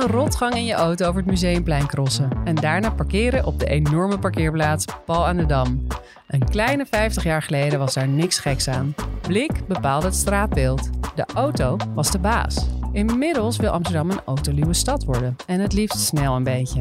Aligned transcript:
Een 0.00 0.08
rotgang 0.08 0.54
in 0.54 0.64
je 0.64 0.72
auto 0.72 1.06
over 1.06 1.20
het 1.20 1.30
museumplein 1.30 1.86
crossen. 1.86 2.30
En 2.44 2.54
daarna 2.54 2.90
parkeren 2.90 3.44
op 3.44 3.58
de 3.58 3.66
enorme 3.66 4.18
parkeerplaats 4.18 4.84
Pal 5.04 5.26
aan 5.26 5.36
de 5.36 5.46
Dam. 5.46 5.86
Een 6.26 6.48
kleine 6.48 6.86
50 6.86 7.24
jaar 7.24 7.42
geleden 7.42 7.78
was 7.78 7.94
daar 7.94 8.08
niks 8.08 8.38
geks 8.38 8.68
aan. 8.68 8.94
Blik 9.20 9.66
bepaalde 9.66 10.06
het 10.06 10.16
straatbeeld. 10.16 10.90
De 11.14 11.24
auto 11.34 11.76
was 11.94 12.10
de 12.10 12.18
baas. 12.18 12.79
Inmiddels 12.92 13.56
wil 13.56 13.70
Amsterdam 13.70 14.10
een 14.10 14.20
autoluwe 14.24 14.74
stad 14.74 15.04
worden. 15.04 15.36
En 15.46 15.60
het 15.60 15.72
liefst 15.72 15.98
snel 15.98 16.36
een 16.36 16.44
beetje. 16.44 16.80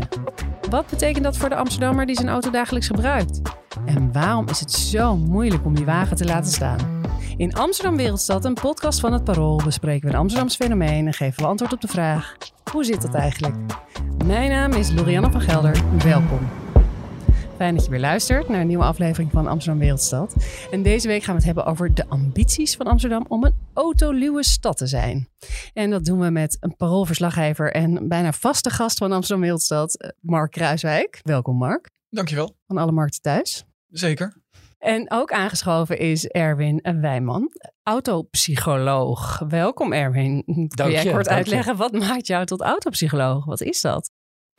Wat 0.69 0.87
betekent 0.89 1.23
dat 1.23 1.37
voor 1.37 1.49
de 1.49 1.55
Amsterdammer 1.55 2.05
die 2.05 2.15
zijn 2.15 2.29
auto 2.29 2.49
dagelijks 2.49 2.87
gebruikt? 2.87 3.41
En 3.85 4.11
waarom 4.11 4.47
is 4.47 4.59
het 4.59 4.71
zo 4.71 5.17
moeilijk 5.17 5.65
om 5.65 5.75
die 5.75 5.85
wagen 5.85 6.17
te 6.17 6.25
laten 6.25 6.51
staan? 6.51 6.77
In 7.37 7.53
Amsterdam 7.53 7.95
Wereldstad, 7.95 8.45
een 8.45 8.53
podcast 8.53 8.99
van 8.99 9.13
het 9.13 9.23
Parool, 9.23 9.61
bespreken 9.63 10.07
we 10.07 10.13
een 10.13 10.19
Amsterdams 10.19 10.55
fenomeen 10.55 11.07
en 11.07 11.13
geven 11.13 11.41
we 11.41 11.49
antwoord 11.49 11.73
op 11.73 11.81
de 11.81 11.87
vraag: 11.87 12.35
hoe 12.71 12.83
zit 12.83 13.01
dat 13.01 13.13
eigenlijk? 13.13 13.55
Mijn 14.25 14.49
naam 14.49 14.71
is 14.71 14.91
Lorianne 14.91 15.31
van 15.31 15.41
Gelder. 15.41 15.81
Welkom. 16.03 16.39
Fijn 17.59 17.75
dat 17.75 17.85
je 17.85 17.91
weer 17.91 17.99
luistert 17.99 18.47
naar 18.49 18.61
een 18.61 18.67
nieuwe 18.67 18.83
aflevering 18.83 19.31
van 19.31 19.47
Amsterdam 19.47 19.79
Wereldstad. 19.79 20.35
En 20.71 20.83
deze 20.83 21.07
week 21.07 21.23
gaan 21.23 21.35
we 21.35 21.37
het 21.37 21.45
hebben 21.45 21.65
over 21.65 21.93
de 21.93 22.07
ambities 22.07 22.75
van 22.75 22.85
Amsterdam 22.85 23.25
om 23.27 23.43
een 23.43 23.55
autoluwe 23.73 24.43
stad 24.43 24.77
te 24.77 24.87
zijn. 24.87 25.29
En 25.73 25.89
dat 25.89 26.05
doen 26.05 26.19
we 26.19 26.29
met 26.29 26.57
een 26.59 26.75
paroolverslaggever 26.75 27.71
en 27.71 28.07
bijna 28.07 28.31
vaste 28.31 28.69
gast 28.69 28.97
van 28.97 29.11
Amsterdam 29.11 29.41
Wereldstad, 29.41 30.13
Mark 30.21 30.51
Kruiswijk. 30.51 31.19
Welkom 31.23 31.57
Mark. 31.57 31.89
Dankjewel. 32.09 32.55
Van 32.67 32.77
alle 32.77 32.91
markten 32.91 33.21
thuis. 33.21 33.65
Zeker. 33.89 34.41
En 34.77 35.11
ook 35.11 35.31
aangeschoven 35.31 35.97
is 35.97 36.27
Erwin 36.27 36.79
Wijman, 37.01 37.51
autopsycholoog. 37.83 39.39
Welkom 39.47 39.93
Erwin. 39.93 40.43
Kun 40.45 40.91
jij 40.91 41.03
je, 41.03 41.11
kort 41.11 41.25
dank 41.25 41.37
uitleggen, 41.37 41.75
wat 41.75 41.91
maakt 41.91 42.27
jou 42.27 42.45
tot 42.45 42.61
autopsycholoog? 42.61 43.45
Wat 43.45 43.61
is 43.61 43.81
dat? 43.81 44.11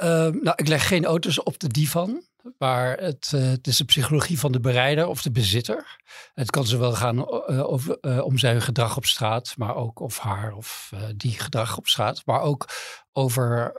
Uh, 0.02 0.08
nou, 0.08 0.52
ik 0.56 0.68
leg 0.68 0.88
geen 0.88 1.04
auto's 1.04 1.42
op 1.42 1.58
de 1.58 1.68
divan. 1.68 2.22
Maar 2.58 2.98
het, 2.98 3.32
uh, 3.34 3.42
het, 3.42 3.66
is 3.66 3.76
de 3.76 3.84
psychologie 3.84 4.38
van 4.38 4.52
de 4.52 4.60
berijder 4.60 5.06
of 5.06 5.22
de 5.22 5.30
bezitter. 5.30 5.98
Het 6.34 6.50
kan 6.50 6.66
zowel 6.66 6.92
gaan 6.92 7.18
uh, 7.18 7.70
over, 7.70 7.98
uh, 8.00 8.24
om 8.24 8.38
zijn 8.38 8.62
gedrag 8.62 8.96
op 8.96 9.04
straat, 9.04 9.54
maar 9.56 9.74
ook 9.74 10.00
of 10.00 10.18
haar 10.18 10.52
of 10.52 10.92
die 11.16 11.32
gedrag 11.32 11.78
op 11.78 11.86
straat. 11.86 12.22
Maar 12.24 12.40
ook 12.40 12.68
over 13.12 13.72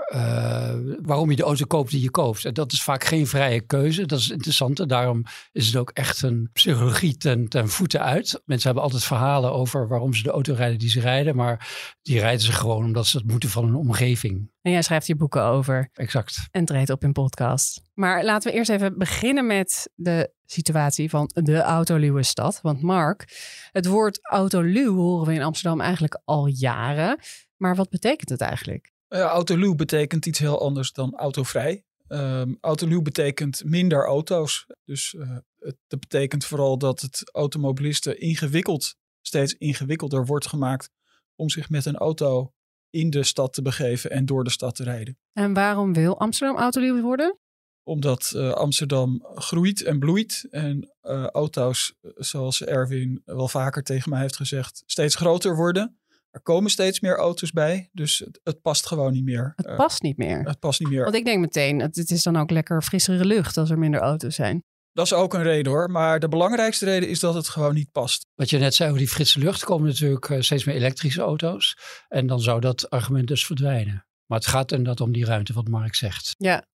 waarom 1.01 1.29
je 1.29 1.35
de 1.35 1.43
auto 1.43 1.65
koopt 1.65 1.91
die 1.91 2.01
je 2.01 2.11
koopt. 2.11 2.45
En 2.45 2.53
dat 2.53 2.71
is 2.71 2.83
vaak 2.83 3.03
geen 3.03 3.27
vrije 3.27 3.61
keuze. 3.61 4.05
Dat 4.05 4.19
is 4.19 4.29
interessant. 4.29 4.79
En 4.79 4.87
daarom 4.87 5.23
is 5.51 5.65
het 5.65 5.75
ook 5.75 5.89
echt 5.89 6.21
een 6.21 6.49
psychologie 6.53 7.17
ten, 7.17 7.47
ten 7.47 7.69
voeten 7.69 8.01
uit. 8.01 8.41
Mensen 8.45 8.65
hebben 8.65 8.83
altijd 8.83 9.03
verhalen 9.03 9.53
over 9.53 9.87
waarom 9.87 10.13
ze 10.13 10.23
de 10.23 10.31
auto 10.31 10.53
rijden 10.53 10.79
die 10.79 10.89
ze 10.89 10.99
rijden. 10.99 11.35
Maar 11.35 11.69
die 12.01 12.19
rijden 12.19 12.41
ze 12.41 12.51
gewoon 12.51 12.85
omdat 12.85 13.07
ze 13.07 13.17
het 13.17 13.27
moeten 13.27 13.49
van 13.49 13.65
hun 13.65 13.75
omgeving. 13.75 14.49
En 14.61 14.71
jij 14.71 14.81
schrijft 14.81 15.07
hier 15.07 15.17
boeken 15.17 15.43
over. 15.43 15.89
Exact. 15.93 16.47
En 16.51 16.65
treedt 16.65 16.89
op 16.89 17.03
in 17.03 17.11
podcast. 17.11 17.81
Maar 18.01 18.23
laten 18.23 18.51
we 18.51 18.57
eerst 18.57 18.69
even 18.69 18.97
beginnen 18.97 19.45
met 19.45 19.89
de 19.95 20.33
situatie 20.45 21.09
van 21.09 21.29
de 21.33 21.61
autoluwe 21.61 22.23
stad. 22.23 22.59
Want 22.61 22.81
Mark, 22.81 23.27
het 23.71 23.85
woord 23.85 24.19
autoluw 24.21 24.95
horen 24.95 25.27
we 25.27 25.33
in 25.33 25.41
Amsterdam 25.41 25.81
eigenlijk 25.81 26.21
al 26.25 26.47
jaren. 26.47 27.19
Maar 27.57 27.75
wat 27.75 27.89
betekent 27.89 28.29
het 28.29 28.41
eigenlijk? 28.41 28.91
Uh, 29.09 29.19
autoluw 29.19 29.75
betekent 29.75 30.25
iets 30.25 30.39
heel 30.39 30.61
anders 30.61 30.91
dan 30.91 31.15
autovrij. 31.15 31.83
Um, 32.07 32.57
autoluw 32.61 33.01
betekent 33.01 33.63
minder 33.65 34.05
auto's. 34.05 34.65
Dus 34.85 35.13
uh, 35.13 35.37
het, 35.59 35.77
dat 35.87 35.99
betekent 35.99 36.45
vooral 36.45 36.77
dat 36.77 37.01
het 37.01 37.29
automobilisten 37.31 38.19
ingewikkeld, 38.19 38.95
steeds 39.21 39.53
ingewikkelder 39.53 40.25
wordt 40.25 40.47
gemaakt 40.47 40.89
om 41.35 41.49
zich 41.49 41.69
met 41.69 41.85
een 41.85 41.97
auto 41.97 42.53
in 42.89 43.09
de 43.09 43.23
stad 43.23 43.53
te 43.53 43.61
begeven 43.61 44.11
en 44.11 44.25
door 44.25 44.43
de 44.43 44.49
stad 44.49 44.75
te 44.75 44.83
rijden. 44.83 45.17
En 45.33 45.53
waarom 45.53 45.93
wil 45.93 46.19
Amsterdam 46.19 46.57
autoluw 46.57 47.01
worden? 47.01 47.39
Omdat 47.83 48.33
uh, 48.35 48.51
Amsterdam 48.51 49.25
groeit 49.35 49.83
en 49.83 49.99
bloeit 49.99 50.47
en 50.49 50.91
uh, 51.03 51.25
auto's, 51.25 51.93
zoals 52.15 52.63
Erwin 52.63 53.21
wel 53.25 53.47
vaker 53.47 53.83
tegen 53.83 54.09
mij 54.09 54.21
heeft 54.21 54.35
gezegd, 54.35 54.83
steeds 54.85 55.15
groter 55.15 55.55
worden. 55.55 55.99
Er 56.29 56.41
komen 56.41 56.71
steeds 56.71 56.99
meer 56.99 57.17
auto's 57.17 57.51
bij, 57.51 57.89
dus 57.91 58.19
het, 58.19 58.39
het 58.43 58.61
past 58.61 58.87
gewoon 58.87 59.11
niet 59.11 59.23
meer. 59.23 59.53
Het 59.55 59.65
uh, 59.65 59.75
past 59.75 60.01
niet 60.01 60.17
meer? 60.17 60.43
Het 60.43 60.59
past 60.59 60.79
niet 60.79 60.89
meer. 60.89 61.03
Want 61.03 61.15
ik 61.15 61.25
denk 61.25 61.39
meteen, 61.39 61.79
het, 61.79 61.95
het 61.95 62.11
is 62.11 62.23
dan 62.23 62.37
ook 62.37 62.51
lekker 62.51 62.81
frissere 62.81 63.25
lucht 63.25 63.57
als 63.57 63.69
er 63.69 63.79
minder 63.79 63.99
auto's 63.99 64.35
zijn. 64.35 64.63
Dat 64.93 65.05
is 65.05 65.13
ook 65.13 65.33
een 65.33 65.43
reden 65.43 65.71
hoor. 65.71 65.89
Maar 65.91 66.19
de 66.19 66.27
belangrijkste 66.27 66.85
reden 66.85 67.09
is 67.09 67.19
dat 67.19 67.33
het 67.33 67.49
gewoon 67.49 67.73
niet 67.73 67.91
past. 67.91 68.25
Wat 68.35 68.49
je 68.49 68.57
net 68.57 68.75
zei 68.75 68.89
over 68.89 69.01
die 69.01 69.11
frisse 69.11 69.39
lucht, 69.39 69.63
komen 69.63 69.87
natuurlijk 69.87 70.35
steeds 70.39 70.63
meer 70.63 70.75
elektrische 70.75 71.21
auto's. 71.21 71.77
En 72.07 72.27
dan 72.27 72.39
zou 72.39 72.59
dat 72.59 72.89
argument 72.89 73.27
dus 73.27 73.45
verdwijnen. 73.45 74.05
Maar 74.25 74.39
het 74.39 74.47
gaat 74.47 74.71
inderdaad 74.71 75.01
om 75.01 75.11
die 75.11 75.25
ruimte, 75.25 75.53
wat 75.53 75.67
Mark 75.67 75.95
zegt. 75.95 76.35
Ja. 76.37 76.65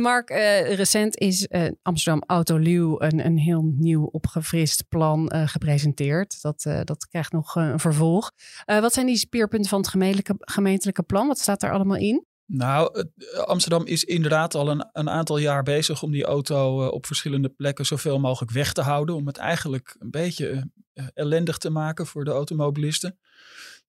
Mark, 0.00 0.30
uh, 0.30 0.74
recent 0.74 1.18
is 1.18 1.46
uh, 1.50 1.68
Amsterdam 1.82 2.22
Autoluw 2.26 3.00
een, 3.00 3.26
een 3.26 3.38
heel 3.38 3.72
nieuw 3.76 4.04
opgefrist 4.04 4.88
plan 4.88 5.32
gepresenteerd. 5.46 6.42
Dat, 6.42 6.62
dat 6.84 7.06
krijgt 7.08 7.32
nog 7.32 7.54
een 7.54 7.78
vervolg. 7.78 8.32
wat 8.64 8.92
zijn 8.92 9.06
die 9.06 9.16
speerpunten 9.16 9.70
van 9.70 9.78
het 9.78 9.88
gemeentelijke, 9.88 10.34
gemeentelijke 10.38 11.02
plan? 11.02 11.26
Wat 11.26 11.38
staat 11.38 11.62
er 11.62 11.72
allemaal 11.72 11.96
in? 11.96 12.24
Nou, 12.46 13.06
Amsterdam 13.44 13.86
is 13.86 14.04
inderdaad 14.04 14.54
al 14.54 14.70
een, 14.70 14.88
een, 14.92 15.10
aantal 15.10 15.38
jaar 15.38 15.62
bezig 15.62 16.02
om 16.02 16.10
die 16.10 16.24
auto 16.24 16.86
op 16.86 17.06
verschillende 17.06 17.48
plekken 17.48 17.86
zoveel 17.86 18.18
mogelijk 18.18 18.52
weg 18.52 18.72
te 18.72 18.82
houden. 18.82 19.14
Om 19.14 19.26
het 19.26 19.36
eigenlijk 19.36 19.96
een 19.98 20.10
beetje 20.10 20.70
ellendig 21.14 21.58
te 21.58 21.70
maken 21.70 22.06
voor 22.06 22.24
de 22.24 22.30
automobilisten. 22.30 23.18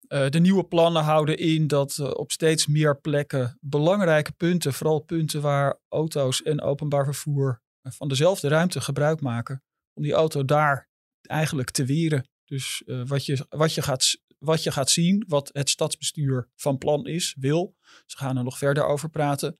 Uh, 0.08 0.28
de 0.28 0.40
nieuwe 0.40 0.64
plannen 0.64 1.02
houden 1.02 1.38
in 1.38 1.66
dat 1.66 2.14
op 2.16 2.32
steeds 2.32 2.66
meer 2.66 3.00
plekken 3.00 3.58
belangrijke 3.60 4.32
punten, 4.32 4.72
vooral 4.72 5.00
punten 5.00 5.40
waar 5.40 5.80
auto's 5.88 6.42
en 6.42 6.60
openbaar 6.60 7.04
vervoer 7.04 7.60
van 7.82 8.08
dezelfde 8.08 8.48
ruimte 8.48 8.80
gebruik 8.80 9.20
maken, 9.20 9.62
om 9.92 10.02
die 10.02 10.12
auto 10.12 10.44
daar 10.44 10.90
eigenlijk 11.22 11.70
te 11.70 11.84
weren. 11.84 12.28
Dus 12.44 12.82
wat, 13.06 13.26
je, 13.26 13.46
wat, 13.48 13.74
je 13.74 13.82
gaat, 13.82 14.16
wat 14.38 14.62
je 14.62 14.72
gaat 14.72 14.90
zien, 14.90 15.24
wat 15.28 15.50
het 15.52 15.70
stadsbestuur 15.70 16.48
van 16.54 16.78
plan 16.78 17.06
is, 17.06 17.36
wil, 17.38 17.76
ze 18.06 18.16
gaan 18.16 18.36
er 18.36 18.44
nog 18.44 18.58
verder 18.58 18.84
over 18.84 19.10
praten, 19.10 19.58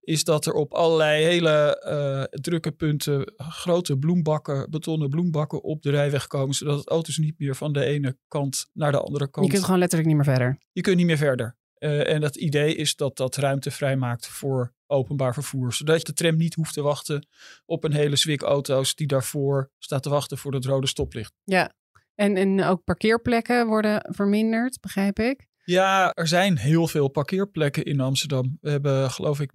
is 0.00 0.24
dat 0.24 0.46
er 0.46 0.52
op 0.52 0.74
allerlei 0.74 1.24
hele 1.24 1.84
uh, 2.32 2.40
drukke 2.40 2.72
punten 2.72 3.32
grote 3.36 3.98
bloembakken, 3.98 4.70
betonnen 4.70 5.08
bloembakken 5.08 5.62
op 5.62 5.82
de 5.82 5.90
rijweg 5.90 6.26
komen, 6.26 6.54
zodat 6.54 6.78
het 6.78 6.88
auto's 6.88 7.16
niet 7.16 7.38
meer 7.38 7.56
van 7.56 7.72
de 7.72 7.84
ene 7.84 8.16
kant 8.28 8.70
naar 8.72 8.92
de 8.92 9.00
andere 9.00 9.30
kant. 9.30 9.46
Je 9.46 9.52
kunt 9.52 9.64
gewoon 9.64 9.80
letterlijk 9.80 10.08
niet 10.08 10.18
meer 10.18 10.34
verder. 10.34 10.58
Je 10.72 10.80
kunt 10.80 10.96
niet 10.96 11.06
meer 11.06 11.16
verder. 11.16 11.56
Uh, 11.78 12.08
en 12.08 12.22
het 12.22 12.36
idee 12.36 12.74
is 12.74 12.96
dat 12.96 13.16
dat 13.16 13.36
ruimte 13.36 13.70
vrijmaakt 13.70 14.28
voor 14.28 14.74
openbaar 14.86 15.34
vervoer. 15.34 15.72
Zodat 15.72 15.98
je 15.98 16.04
de 16.04 16.12
tram 16.12 16.36
niet 16.36 16.54
hoeft 16.54 16.74
te 16.74 16.82
wachten 16.82 17.26
op 17.66 17.84
een 17.84 17.92
hele 17.92 18.16
zwik 18.16 18.42
auto's 18.42 18.94
die 18.94 19.06
daarvoor 19.06 19.70
staat 19.78 20.02
te 20.02 20.08
wachten 20.08 20.38
voor 20.38 20.54
het 20.54 20.64
rode 20.64 20.86
stoplicht. 20.86 21.32
Ja, 21.44 21.74
en, 22.14 22.36
en 22.36 22.64
ook 22.64 22.84
parkeerplekken 22.84 23.66
worden 23.66 24.14
verminderd, 24.14 24.80
begrijp 24.80 25.18
ik. 25.18 25.47
Ja, 25.70 26.12
er 26.14 26.28
zijn 26.28 26.58
heel 26.58 26.88
veel 26.88 27.08
parkeerplekken 27.08 27.84
in 27.84 28.00
Amsterdam. 28.00 28.58
We 28.60 28.70
hebben 28.70 29.10
geloof 29.10 29.40
ik 29.40 29.50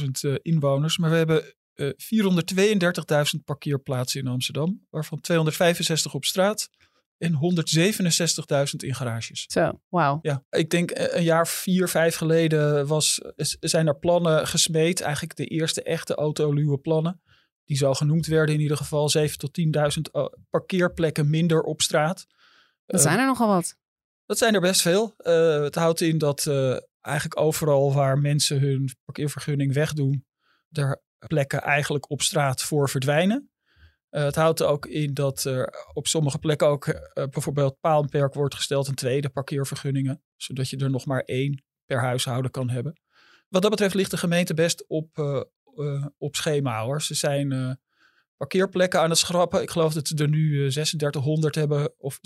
900.000 0.00 0.04
uh, 0.20 0.34
inwoners, 0.42 0.98
maar 0.98 1.10
we 1.10 1.16
hebben 1.16 1.54
uh, 1.74 1.90
432.000 3.36 3.44
parkeerplaatsen 3.44 4.20
in 4.20 4.26
Amsterdam, 4.26 4.86
waarvan 4.90 5.20
265 5.20 6.14
op 6.14 6.24
straat 6.24 6.68
en 7.18 7.32
167.000 7.32 8.76
in 8.76 8.94
garages. 8.94 9.44
Zo, 9.48 9.80
wauw. 9.88 10.18
Ja, 10.22 10.44
ik 10.50 10.70
denk 10.70 10.90
een 10.94 11.24
jaar 11.24 11.46
vier, 11.46 11.88
vijf 11.88 12.16
geleden 12.16 12.86
was, 12.86 13.20
zijn 13.60 13.86
er 13.86 13.98
plannen 13.98 14.46
gesmeed, 14.46 15.00
eigenlijk 15.00 15.36
de 15.36 15.46
eerste 15.46 15.82
echte 15.82 16.14
autoluwe 16.14 16.78
plannen 16.78 17.20
die 17.64 17.76
zo 17.76 17.94
genoemd 17.94 18.26
werden 18.26 18.54
in 18.54 18.60
ieder 18.60 18.76
geval, 18.76 19.10
7.000 19.18 19.24
tot 19.36 19.60
10.000 19.60 20.00
parkeerplekken 20.50 21.30
minder 21.30 21.62
op 21.62 21.80
straat. 21.82 22.26
Dat 22.86 23.00
zijn 23.00 23.18
er 23.18 23.26
nogal 23.26 23.48
wat. 23.48 23.76
Dat 24.28 24.38
zijn 24.38 24.54
er 24.54 24.60
best 24.60 24.80
veel. 24.80 25.14
Uh, 25.18 25.62
het 25.62 25.74
houdt 25.74 26.00
in 26.00 26.18
dat 26.18 26.46
uh, 26.46 26.76
eigenlijk 27.00 27.40
overal 27.40 27.92
waar 27.92 28.18
mensen 28.18 28.60
hun 28.60 28.90
parkeervergunning 29.04 29.72
wegdoen, 29.72 30.26
er 30.70 31.02
plekken 31.26 31.62
eigenlijk 31.62 32.10
op 32.10 32.22
straat 32.22 32.62
voor 32.62 32.88
verdwijnen. 32.88 33.50
het 34.10 34.34
houdt 34.34 34.62
ook 34.62 34.86
in 34.86 35.14
dat 35.14 35.44
er 35.44 35.86
op 35.92 36.06
sommige 36.06 36.38
plekken 36.38 36.66
ook 36.66 37.12
bijvoorbeeld 37.12 37.80
paalperk 37.80 38.34
wordt 38.34 38.54
gesteld, 38.54 38.88
een 38.88 38.94
tweede 38.94 39.28
parkeervergunningen, 39.28 40.22
zodat 40.36 40.70
je 40.70 40.76
er 40.76 40.90
nog 40.90 41.06
maar 41.06 41.22
één 41.22 41.64
per 41.86 42.00
huishouden 42.00 42.50
kan 42.50 42.70
hebben. 42.70 43.00
Wat 43.48 43.62
dat 43.62 43.70
betreft 43.70 43.94
ligt 43.94 44.10
de 44.10 44.16
gemeente 44.16 44.54
best 44.54 44.84
op, 44.88 45.18
op 46.18 46.36
schema 46.36 46.82
hoor. 46.82 47.02
Ze 47.02 47.14
zijn 47.14 47.78
parkeerplekken 48.36 49.00
aan 49.00 49.10
het 49.10 49.18
schrappen. 49.18 49.62
Ik 49.62 49.70
geloof 49.70 49.92
dat 49.92 50.08
ze 50.08 50.16
er 50.16 50.28
nu 50.28 50.70
3600 50.70 51.54
hebben 51.54 51.92
of 51.98 52.18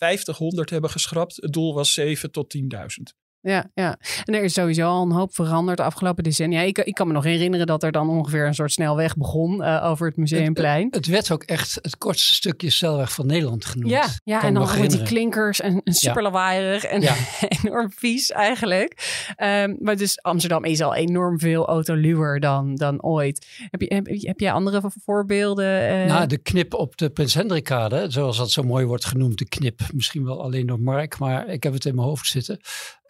5600 0.00 0.70
hebben 0.70 0.90
geschrapt. 0.90 1.36
Het 1.36 1.52
doel 1.52 1.74
was 1.74 1.92
7 1.92 2.30
tot 2.30 2.56
10.000. 2.56 3.18
Ja, 3.42 3.70
ja, 3.74 3.98
en 4.24 4.34
er 4.34 4.42
is 4.42 4.52
sowieso 4.52 4.86
al 4.86 5.02
een 5.02 5.12
hoop 5.12 5.34
veranderd 5.34 5.76
de 5.76 5.82
afgelopen 5.82 6.24
decennia. 6.24 6.60
Ik, 6.60 6.78
ik 6.78 6.94
kan 6.94 7.06
me 7.06 7.12
nog 7.12 7.24
herinneren 7.24 7.66
dat 7.66 7.82
er 7.82 7.92
dan 7.92 8.08
ongeveer 8.08 8.46
een 8.46 8.54
soort 8.54 8.72
snelweg 8.72 9.16
begon 9.16 9.60
uh, 9.60 9.84
over 9.84 10.06
het 10.06 10.16
Museumplein. 10.16 10.84
Het, 10.84 10.94
het, 10.94 11.06
werd 11.06 11.30
ook 11.30 11.42
echt 11.42 11.74
het 11.74 11.98
kortste 11.98 12.34
stukje 12.34 12.70
snelweg 12.70 13.12
van 13.12 13.26
Nederland 13.26 13.64
genoemd. 13.64 13.90
Ja, 13.90 14.06
ja 14.24 14.42
en 14.42 14.54
dan 14.54 14.78
met 14.80 14.90
die 14.90 15.02
klinkers 15.02 15.60
en, 15.60 15.80
en 15.84 15.92
super 15.94 16.22
lawaaierig 16.22 16.84
en 16.84 17.00
ja. 17.00 17.14
enorm 17.62 17.92
vies 17.92 18.30
eigenlijk. 18.30 19.24
Um, 19.36 19.76
maar 19.80 19.96
dus 19.96 20.22
Amsterdam 20.22 20.64
is 20.64 20.80
al 20.80 20.94
enorm 20.94 21.38
veel 21.38 21.66
autoluwer 21.66 22.40
dan, 22.40 22.74
dan 22.74 23.02
ooit. 23.02 23.46
Heb, 23.70 23.80
je, 23.80 23.94
heb, 23.94 24.06
heb 24.06 24.40
jij 24.40 24.52
andere 24.52 24.80
voorbeelden? 25.04 25.92
Uh... 25.92 26.06
Nou, 26.06 26.26
de 26.26 26.38
knip 26.38 26.74
op 26.74 26.96
de 26.96 27.10
Prins 27.10 27.34
Hendrikade, 27.34 28.04
zoals 28.08 28.36
dat 28.36 28.50
zo 28.50 28.62
mooi 28.62 28.84
wordt 28.84 29.04
genoemd, 29.04 29.38
de 29.38 29.48
knip. 29.48 29.80
Misschien 29.92 30.24
wel 30.24 30.42
alleen 30.42 30.66
door 30.66 30.80
Mark, 30.80 31.18
maar 31.18 31.48
ik 31.48 31.62
heb 31.62 31.72
het 31.72 31.84
in 31.84 31.94
mijn 31.94 32.06
hoofd 32.06 32.26
zitten. 32.26 32.60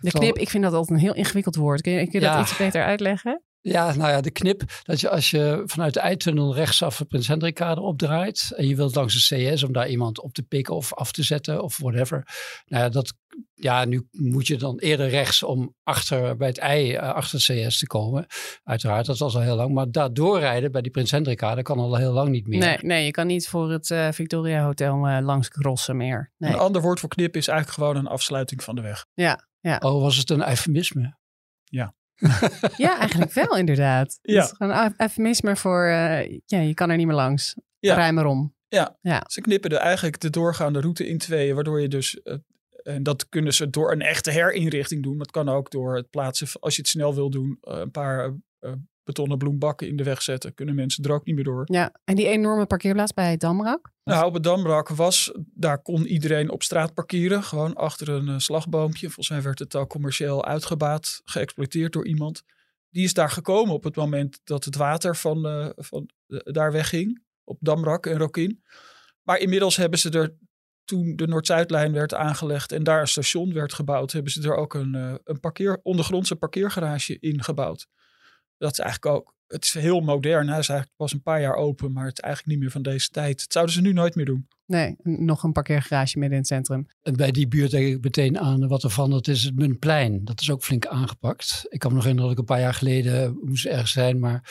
De 0.00 0.10
knip, 0.10 0.38
ik 0.38 0.50
vind 0.50 0.64
dat 0.64 0.72
altijd 0.72 0.98
een 0.98 1.04
heel 1.04 1.14
ingewikkeld 1.14 1.56
woord. 1.56 1.80
Kun 1.80 1.92
je, 1.92 2.08
kun 2.08 2.20
je 2.20 2.26
dat 2.26 2.40
iets 2.40 2.56
beter 2.56 2.84
uitleggen? 2.84 3.42
Ja, 3.62 3.94
nou 3.94 4.10
ja, 4.10 4.20
de 4.20 4.30
knip. 4.30 4.62
Dat 4.82 5.00
je 5.00 5.10
als 5.10 5.30
je 5.30 5.62
vanuit 5.66 5.94
de 5.94 6.00
eitunnel 6.00 6.54
rechtsaf 6.54 6.96
de 6.96 7.04
Prins 7.04 7.28
Hendrikkade 7.28 7.80
opdraait. 7.80 8.52
En 8.56 8.68
je 8.68 8.76
wilt 8.76 8.94
langs 8.94 9.28
de 9.28 9.52
CS 9.52 9.62
om 9.62 9.72
daar 9.72 9.88
iemand 9.88 10.20
op 10.20 10.32
te 10.32 10.42
pikken 10.42 10.74
of 10.74 10.94
af 10.94 11.12
te 11.12 11.22
zetten 11.22 11.62
of 11.62 11.78
whatever. 11.78 12.26
Nou 12.66 12.82
ja, 12.82 12.88
dat, 12.88 13.14
ja, 13.54 13.84
nu 13.84 14.08
moet 14.10 14.46
je 14.46 14.56
dan 14.56 14.78
eerder 14.78 15.08
rechts 15.08 15.42
om 15.42 15.74
achter 15.82 16.36
bij 16.36 16.48
het 16.48 16.58
ei, 16.58 16.94
uh, 16.94 16.98
achter 16.98 17.38
CS 17.38 17.78
te 17.78 17.86
komen. 17.86 18.26
Uiteraard, 18.64 19.06
dat 19.06 19.18
was 19.18 19.34
al 19.34 19.40
heel 19.40 19.56
lang. 19.56 19.74
Maar 19.74 19.90
daar 19.90 20.12
doorrijden 20.12 20.72
bij 20.72 20.82
die 20.82 20.90
Prins 20.90 21.10
Hendrikkade 21.10 21.62
kan 21.62 21.78
al 21.78 21.96
heel 21.96 22.12
lang 22.12 22.28
niet 22.28 22.46
meer. 22.46 22.58
Nee, 22.58 22.78
nee 22.80 23.04
je 23.04 23.10
kan 23.10 23.26
niet 23.26 23.48
voor 23.48 23.70
het 23.70 23.90
uh, 23.90 24.08
Victoria 24.12 24.64
Hotel 24.64 25.08
uh, 25.08 25.18
langs 25.20 25.48
crossen 25.48 25.96
meer. 25.96 26.32
Nee. 26.36 26.52
Een 26.52 26.58
ander 26.58 26.82
woord 26.82 27.00
voor 27.00 27.08
knip 27.08 27.36
is 27.36 27.48
eigenlijk 27.48 27.78
gewoon 27.78 27.96
een 27.96 28.12
afsluiting 28.12 28.62
van 28.62 28.74
de 28.74 28.82
weg. 28.82 29.06
Ja, 29.14 29.48
ja. 29.60 29.78
Oh, 29.78 30.02
was 30.02 30.16
het 30.16 30.30
een 30.30 30.48
eufemisme? 30.48 31.18
Ja. 31.64 31.94
ja, 32.76 32.98
eigenlijk 32.98 33.32
wel 33.32 33.56
inderdaad. 33.56 34.18
Ja. 34.22 34.34
Het 34.34 34.50
is 34.50 34.56
gewoon 34.56 34.76
een 34.76 34.94
eufemisme 34.96 35.56
voor, 35.56 35.86
uh, 35.86 36.38
ja, 36.46 36.58
je 36.58 36.74
kan 36.74 36.90
er 36.90 36.96
niet 36.96 37.06
meer 37.06 37.16
langs. 37.16 37.56
Ja. 37.78 37.94
Ruim 37.94 38.18
erom. 38.18 38.54
Ja. 38.68 38.98
ja, 39.00 39.24
ze 39.26 39.40
knippen 39.40 39.70
er 39.70 39.76
eigenlijk 39.76 40.20
de 40.20 40.30
doorgaande 40.30 40.80
route 40.80 41.08
in 41.08 41.18
tweeën, 41.18 41.54
waardoor 41.54 41.80
je 41.80 41.88
dus, 41.88 42.20
uh, 42.24 42.34
en 42.82 43.02
dat 43.02 43.28
kunnen 43.28 43.54
ze 43.54 43.70
door 43.70 43.92
een 43.92 44.02
echte 44.02 44.30
herinrichting 44.30 45.02
doen. 45.02 45.12
Maar 45.16 45.26
het 45.26 45.30
kan 45.30 45.48
ook 45.48 45.70
door 45.70 45.96
het 45.96 46.10
plaatsen, 46.10 46.48
als 46.60 46.74
je 46.74 46.80
het 46.80 46.90
snel 46.90 47.14
wil 47.14 47.30
doen, 47.30 47.58
uh, 47.62 47.78
een 47.78 47.90
paar 47.90 48.34
betonnen 49.10 49.38
bloembakken 49.38 49.88
in 49.88 49.96
de 49.96 50.04
weg 50.04 50.22
zetten. 50.22 50.54
Kunnen 50.54 50.74
mensen 50.74 51.04
er 51.04 51.12
ook 51.12 51.24
niet 51.24 51.34
meer 51.34 51.44
door. 51.44 51.62
Ja, 51.64 51.94
en 52.04 52.16
die 52.16 52.26
enorme 52.26 52.66
parkeerplaats 52.66 53.14
bij 53.14 53.36
Damrak? 53.36 53.90
Nou, 54.04 54.26
op 54.26 54.34
het 54.34 54.42
Damrak 54.42 54.88
was, 54.88 55.32
daar 55.54 55.82
kon 55.82 56.06
iedereen 56.06 56.50
op 56.50 56.62
straat 56.62 56.94
parkeren. 56.94 57.42
Gewoon 57.42 57.74
achter 57.74 58.08
een 58.08 58.28
uh, 58.28 58.38
slagboompje. 58.38 59.06
Volgens 59.06 59.28
mij 59.28 59.42
werd 59.42 59.58
het 59.58 59.74
al 59.74 59.86
commercieel 59.86 60.44
uitgebaat, 60.44 61.20
geëxploiteerd 61.24 61.92
door 61.92 62.06
iemand. 62.06 62.42
Die 62.90 63.04
is 63.04 63.14
daar 63.14 63.30
gekomen 63.30 63.74
op 63.74 63.84
het 63.84 63.96
moment 63.96 64.40
dat 64.44 64.64
het 64.64 64.76
water 64.76 65.16
van, 65.16 65.46
uh, 65.46 65.68
van 65.76 66.10
daar 66.26 66.72
wegging. 66.72 67.22
Op 67.44 67.58
Damrak 67.60 68.06
en 68.06 68.18
Rokin. 68.18 68.62
Maar 69.22 69.38
inmiddels 69.38 69.76
hebben 69.76 69.98
ze 69.98 70.10
er, 70.10 70.36
toen 70.84 71.16
de 71.16 71.26
Noord-Zuidlijn 71.26 71.92
werd 71.92 72.14
aangelegd 72.14 72.72
en 72.72 72.82
daar 72.82 73.00
een 73.00 73.08
station 73.08 73.52
werd 73.52 73.72
gebouwd, 73.72 74.12
hebben 74.12 74.32
ze 74.32 74.42
er 74.42 74.56
ook 74.56 74.74
een, 74.74 75.20
een 75.24 75.40
parkeer, 75.40 75.80
ondergrondse 75.82 76.36
parkeergarage 76.36 77.18
in 77.20 77.42
gebouwd. 77.42 77.86
Dat 78.60 78.72
is 78.72 78.78
eigenlijk 78.78 79.16
ook, 79.16 79.34
het 79.46 79.64
is 79.64 79.72
heel 79.72 80.00
modern. 80.00 80.48
Hij 80.48 80.58
is 80.58 80.68
eigenlijk 80.68 80.98
pas 80.98 81.12
een 81.12 81.22
paar 81.22 81.40
jaar 81.40 81.54
open, 81.54 81.92
maar 81.92 82.04
het 82.04 82.18
is 82.18 82.24
eigenlijk 82.24 82.52
niet 82.52 82.62
meer 82.62 82.72
van 82.72 82.82
deze 82.82 83.08
tijd. 83.08 83.40
Het 83.40 83.52
zouden 83.52 83.74
ze 83.74 83.80
nu 83.80 83.92
nooit 83.92 84.14
meer 84.14 84.24
doen. 84.24 84.48
Nee, 84.66 84.96
nog 85.02 85.42
een 85.42 85.52
parkeergarage 85.52 86.18
midden 86.18 86.36
in 86.36 86.44
het 86.44 86.52
centrum. 86.52 86.86
En 87.02 87.16
bij 87.16 87.30
die 87.30 87.48
buurt 87.48 87.70
denk 87.70 87.86
ik 87.86 88.02
meteen 88.02 88.38
aan 88.38 88.68
wat 88.68 88.82
er 88.82 88.90
van, 88.90 89.10
dat 89.10 89.28
is 89.28 89.42
het 89.42 89.56
Muntplein. 89.56 90.24
Dat 90.24 90.40
is 90.40 90.50
ook 90.50 90.62
flink 90.62 90.86
aangepakt. 90.86 91.66
Ik 91.68 91.78
kan 91.78 91.90
me 91.90 91.96
nog 91.96 92.04
herinneren 92.04 92.30
dat 92.30 92.40
ik 92.40 92.48
een 92.48 92.54
paar 92.54 92.64
jaar 92.64 92.74
geleden 92.74 93.38
moest 93.44 93.66
ergens 93.66 93.92
zijn, 93.92 94.18
maar 94.18 94.42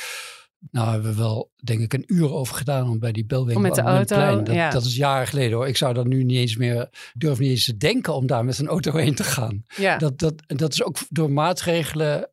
nou, 0.72 0.92
hebben 0.92 1.12
we 1.12 1.18
wel, 1.18 1.52
denk 1.64 1.80
ik, 1.80 1.94
een 1.94 2.04
uur 2.08 2.34
over 2.34 2.56
gedaan 2.56 2.90
om 2.90 3.00
bij 3.00 3.12
die 3.12 3.26
belwinkel 3.26 3.62
met 3.62 3.76
de 3.76 3.82
auto. 3.82 4.44
Dat, 4.44 4.56
ja. 4.56 4.70
dat 4.70 4.86
is 4.86 4.96
jaren 4.96 5.28
geleden 5.28 5.58
hoor. 5.58 5.68
Ik 5.68 5.78
zou 5.78 5.94
dan 5.94 6.08
nu 6.08 6.24
niet 6.24 6.38
eens 6.38 6.58
meer, 6.58 6.90
durf 7.14 7.40
niet 7.40 7.50
eens 7.50 7.66
te 7.66 7.78
denken 7.78 8.14
om 8.14 8.28
daar 8.28 8.46
met 8.46 8.60
een 8.60 8.68
auto 8.68 8.96
heen 8.96 9.16
te 9.16 9.24
gaan. 9.24 9.66
Ja. 9.76 9.98
Dat, 9.98 10.20
dat, 10.20 10.34
dat 10.48 10.74
is 10.74 10.84
ook 10.84 10.98
door 11.10 11.32
maatregelen 11.32 12.30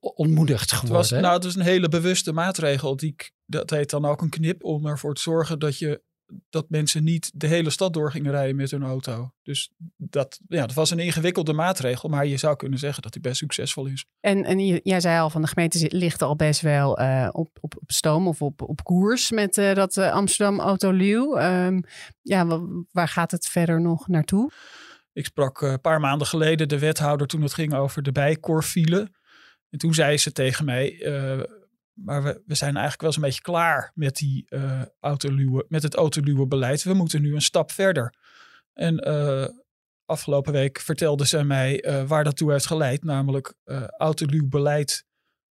ontmoedigd 0.00 0.72
geworden. 0.72 1.00
Het 1.00 1.10
was, 1.10 1.20
nou, 1.20 1.34
het 1.34 1.44
is 1.44 1.54
een 1.54 1.62
hele 1.62 1.88
bewuste 1.88 2.32
maatregel. 2.32 2.96
Die, 2.96 3.14
dat 3.46 3.70
heet 3.70 3.90
dan 3.90 4.04
ook 4.04 4.22
een 4.22 4.28
knip 4.28 4.64
om 4.64 4.86
ervoor 4.86 5.14
te 5.14 5.20
zorgen 5.20 5.58
dat 5.58 5.78
je 5.78 6.00
dat 6.48 6.70
mensen 6.70 7.04
niet 7.04 7.30
de 7.34 7.46
hele 7.46 7.70
stad 7.70 7.92
door 7.92 8.10
gingen 8.10 8.30
rijden 8.30 8.56
met 8.56 8.70
hun 8.70 8.82
auto. 8.82 9.32
Dus 9.42 9.72
dat, 9.96 10.40
ja, 10.48 10.60
dat 10.66 10.74
was 10.74 10.90
een 10.90 10.98
ingewikkelde 10.98 11.52
maatregel, 11.52 12.08
maar 12.08 12.26
je 12.26 12.36
zou 12.36 12.56
kunnen 12.56 12.78
zeggen 12.78 13.02
dat 13.02 13.12
die 13.12 13.22
best 13.22 13.36
succesvol 13.36 13.86
is. 13.86 14.04
En, 14.20 14.44
en 14.44 14.58
jij 14.82 15.00
zei 15.00 15.20
al 15.20 15.30
van 15.30 15.42
de 15.42 15.48
gemeente 15.48 15.96
ligt 15.96 16.22
al 16.22 16.36
best 16.36 16.60
wel 16.60 17.00
uh, 17.00 17.28
op, 17.32 17.58
op, 17.60 17.76
op 17.76 17.90
stoom 17.90 18.28
of 18.28 18.42
op, 18.42 18.62
op 18.62 18.84
koers 18.84 19.30
met 19.30 19.56
uh, 19.56 19.74
dat 19.74 19.96
uh, 19.96 20.12
Amsterdam 20.12 20.60
Autoluw. 20.60 21.38
Um, 21.38 21.82
ja, 22.22 22.60
waar 22.92 23.08
gaat 23.08 23.30
het 23.30 23.46
verder 23.46 23.80
nog 23.80 24.08
naartoe? 24.08 24.50
Ik 25.12 25.24
sprak 25.24 25.60
een 25.60 25.80
paar 25.80 26.00
maanden 26.00 26.26
geleden 26.26 26.68
de 26.68 26.78
wethouder 26.78 27.26
toen 27.26 27.42
het 27.42 27.54
ging 27.54 27.74
over 27.74 28.02
de 28.02 28.12
bijkorfile. 28.12 29.10
En 29.70 29.78
toen 29.78 29.94
zei 29.94 30.18
ze 30.18 30.32
tegen 30.32 30.64
mij, 30.64 30.98
maar 32.04 32.22
we, 32.22 32.42
we 32.46 32.54
zijn 32.54 32.76
eigenlijk 32.76 33.00
wel 33.00 33.10
eens 33.10 33.18
een 33.18 33.28
beetje 33.28 33.52
klaar 33.52 33.92
met, 33.94 34.16
die, 34.16 34.46
uh, 34.48 34.82
autoluwe, 35.00 35.64
met 35.68 35.82
het 35.82 35.94
autoluwe 35.94 36.46
beleid. 36.46 36.82
We 36.82 36.94
moeten 36.94 37.22
nu 37.22 37.34
een 37.34 37.42
stap 37.42 37.72
verder. 37.72 38.14
En 38.72 39.08
uh, 39.08 39.48
afgelopen 40.04 40.52
week 40.52 40.80
vertelde 40.80 41.26
ze 41.26 41.44
mij 41.44 41.84
uh, 41.84 42.08
waar 42.08 42.24
dat 42.24 42.36
toe 42.36 42.52
heeft 42.52 42.66
geleid. 42.66 43.04
Namelijk 43.04 43.54
uh, 43.64 43.84
autoluw 43.86 44.48
beleid 44.48 45.06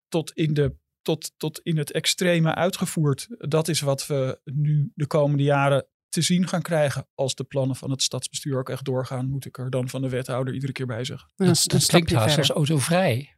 tot 0.08 0.32
in, 0.32 0.54
de, 0.54 0.76
tot, 1.02 1.32
tot 1.38 1.60
in 1.64 1.78
het 1.78 1.92
extreme 1.92 2.56
uitgevoerd. 2.56 3.28
Dat 3.30 3.68
is 3.68 3.80
wat 3.80 4.08
we 4.08 4.40
nu 4.44 4.92
de 4.96 5.08
komende 5.08 5.44
jaren 5.44 5.88
te 6.10 6.22
zien 6.22 6.48
gaan 6.48 6.62
krijgen. 6.62 7.08
Als 7.16 7.36
de 7.36 7.44
plannen 7.44 7.76
van 7.76 7.92
het 7.92 8.02
stadsbestuur 8.02 8.58
ook 8.58 8.70
echt 8.70 8.86
doorgaan, 8.86 9.30
moet 9.30 9.46
ik 9.46 9.58
er 9.58 9.70
dan 9.70 9.90
van 9.90 10.02
de 10.02 10.10
wethouder 10.10 10.54
iedere 10.54 10.72
keer 10.72 10.86
bij 10.86 11.04
zeggen. 11.04 11.32
Dat, 11.36 11.64
dat 11.66 11.86
klinkt 11.86 12.12
haast 12.12 12.38
als 12.38 12.50
autovrij 12.50 13.37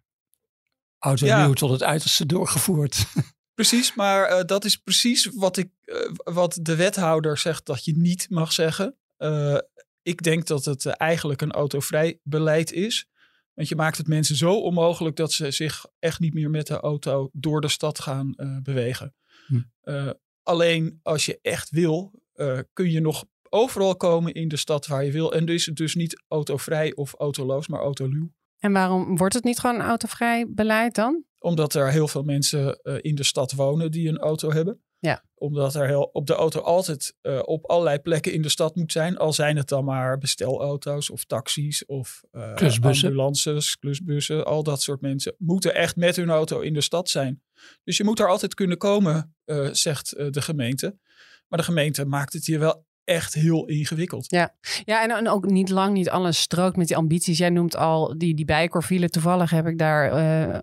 auto 1.00 1.26
ja. 1.26 1.54
tot 1.54 1.70
het 1.70 1.84
uiterste 1.84 2.26
doorgevoerd. 2.26 3.06
Precies, 3.60 3.96
maar 3.96 4.32
uh, 4.32 4.44
dat 4.46 4.66
is 4.66 4.78
precies 4.78 5.30
wat, 5.34 5.58
ik, 5.58 5.70
uh, 5.86 5.96
wat 6.16 6.60
de 6.62 6.76
wethouder 6.76 7.38
zegt 7.38 7.66
dat 7.66 7.86
je 7.86 7.98
niet 7.98 8.30
mag 8.30 8.52
zeggen. 8.52 8.98
Uh, 9.18 9.58
ik 10.02 10.24
denk 10.24 10.48
dat 10.48 10.66
het 10.66 10.86
eigenlijk 10.86 11.42
een 11.42 11.52
autovrij 11.52 12.20
beleid 12.24 12.72
is. 12.72 13.08
Want 13.54 13.68
je 13.68 13.76
maakt 13.76 13.98
het 13.98 14.08
mensen 14.08 14.36
zo 14.36 14.54
onmogelijk 14.54 15.16
dat 15.16 15.32
ze 15.32 15.52
zich 15.52 15.86
echt 16.00 16.20
niet 16.20 16.34
meer 16.34 16.50
met 16.50 16.68
de 16.68 16.80
auto 16.80 17.30
door 17.34 17.62
de 17.62 17.68
stad 17.68 18.00
gaan 18.00 18.34
bewegen. 18.64 19.16
Hm. 19.48 20.14
alleen 20.44 21.00
als 21.04 21.26
je 21.26 21.40
echt 21.42 21.70
wil, 21.70 22.22
kun 22.74 22.92
je 22.92 23.00
nog 23.00 23.26
overal 23.50 23.96
komen 23.96 24.34
in 24.34 24.48
de 24.48 24.58
stad 24.58 24.88
waar 24.88 25.06
je 25.06 25.12
wil. 25.12 25.34
En 25.34 25.46
dus, 25.46 25.66
dus 25.66 25.96
niet 25.96 26.24
autovrij 26.28 26.96
of 26.96 27.14
autoloos, 27.14 27.68
maar 27.68 27.80
autoluw. 27.80 28.32
En 28.60 28.74
waarom 28.74 29.18
wordt 29.18 29.34
het 29.34 29.44
niet 29.44 29.60
gewoon 29.60 29.76
een 29.76 29.86
autovrij 29.86 30.46
beleid 30.50 30.96
dan? 30.96 31.24
Omdat 31.40 31.74
er 31.74 31.92
heel 31.92 32.08
veel 32.08 32.24
mensen 32.24 32.80
uh, 32.84 32.98
in 33.02 33.16
de 33.16 33.24
stad 33.24 33.52
wonen 33.52 33.92
die 33.92 34.10
een 34.10 34.18
auto 34.18 34.52
hebben. 34.52 34.84
Ja. 35.00 35.24
Omdat 35.36 35.76
er 35.76 35.88
heel, 35.88 36.10
op 36.12 36.28
de 36.28 36.34
auto 36.34 36.60
altijd 36.60 37.16
uh, 37.22 37.40
op 37.44 37.66
allerlei 37.66 38.00
plekken 38.00 38.34
in 38.34 38.42
de 38.42 38.50
stad 38.50 38.76
moet 38.76 38.92
zijn. 38.92 39.18
Al 39.18 39.34
zijn 39.34 39.58
het 39.58 39.68
dan 39.68 39.86
maar 39.86 40.18
bestelauto's 40.18 41.10
of 41.10 41.26
taxis 41.26 41.86
of 41.86 42.24
uh, 42.32 42.54
klusbussen. 42.54 43.08
ambulances, 43.08 43.78
klusbussen. 43.78 44.46
Al 44.46 44.64
dat 44.64 44.82
soort 44.82 45.02
mensen 45.02 45.36
moeten 45.38 45.76
echt 45.76 45.96
met 45.96 46.16
hun 46.16 46.30
auto 46.30 46.60
in 46.60 46.74
de 46.74 46.82
stad 46.82 47.10
zijn. 47.10 47.44
Dus 47.84 47.98
je 47.98 48.04
moet 48.04 48.20
er 48.20 48.30
altijd 48.30 48.54
kunnen 48.54 48.78
komen, 48.78 49.36
zegt 49.72 50.10
de 50.34 50.42
gemeente. 50.42 50.98
Maar 51.48 51.60
de 51.60 51.66
gemeente 51.66 52.06
maakt 52.06 52.34
het 52.34 52.46
hier 52.46 52.60
wel 52.60 52.86
echt 53.10 53.34
heel 53.34 53.66
ingewikkeld. 53.66 54.26
Ja, 54.30 54.56
ja 54.84 55.04
en, 55.04 55.12
en 55.12 55.30
ook 55.30 55.46
niet 55.46 55.70
lang 55.70 55.94
niet 55.94 56.10
alles 56.10 56.40
strookt 56.40 56.78
met 56.78 56.88
die 56.88 56.98
ambities. 56.98 57.38
Jij 57.38 57.50
noemt 57.50 57.76
al 57.76 58.18
die, 58.18 58.36
die 58.36 58.46
bijkorfile. 58.46 59.10
Toevallig 59.10 59.50
heb 59.50 59.68
ik 59.68 59.78
daar 59.78 60.14
uh, 60.14 60.58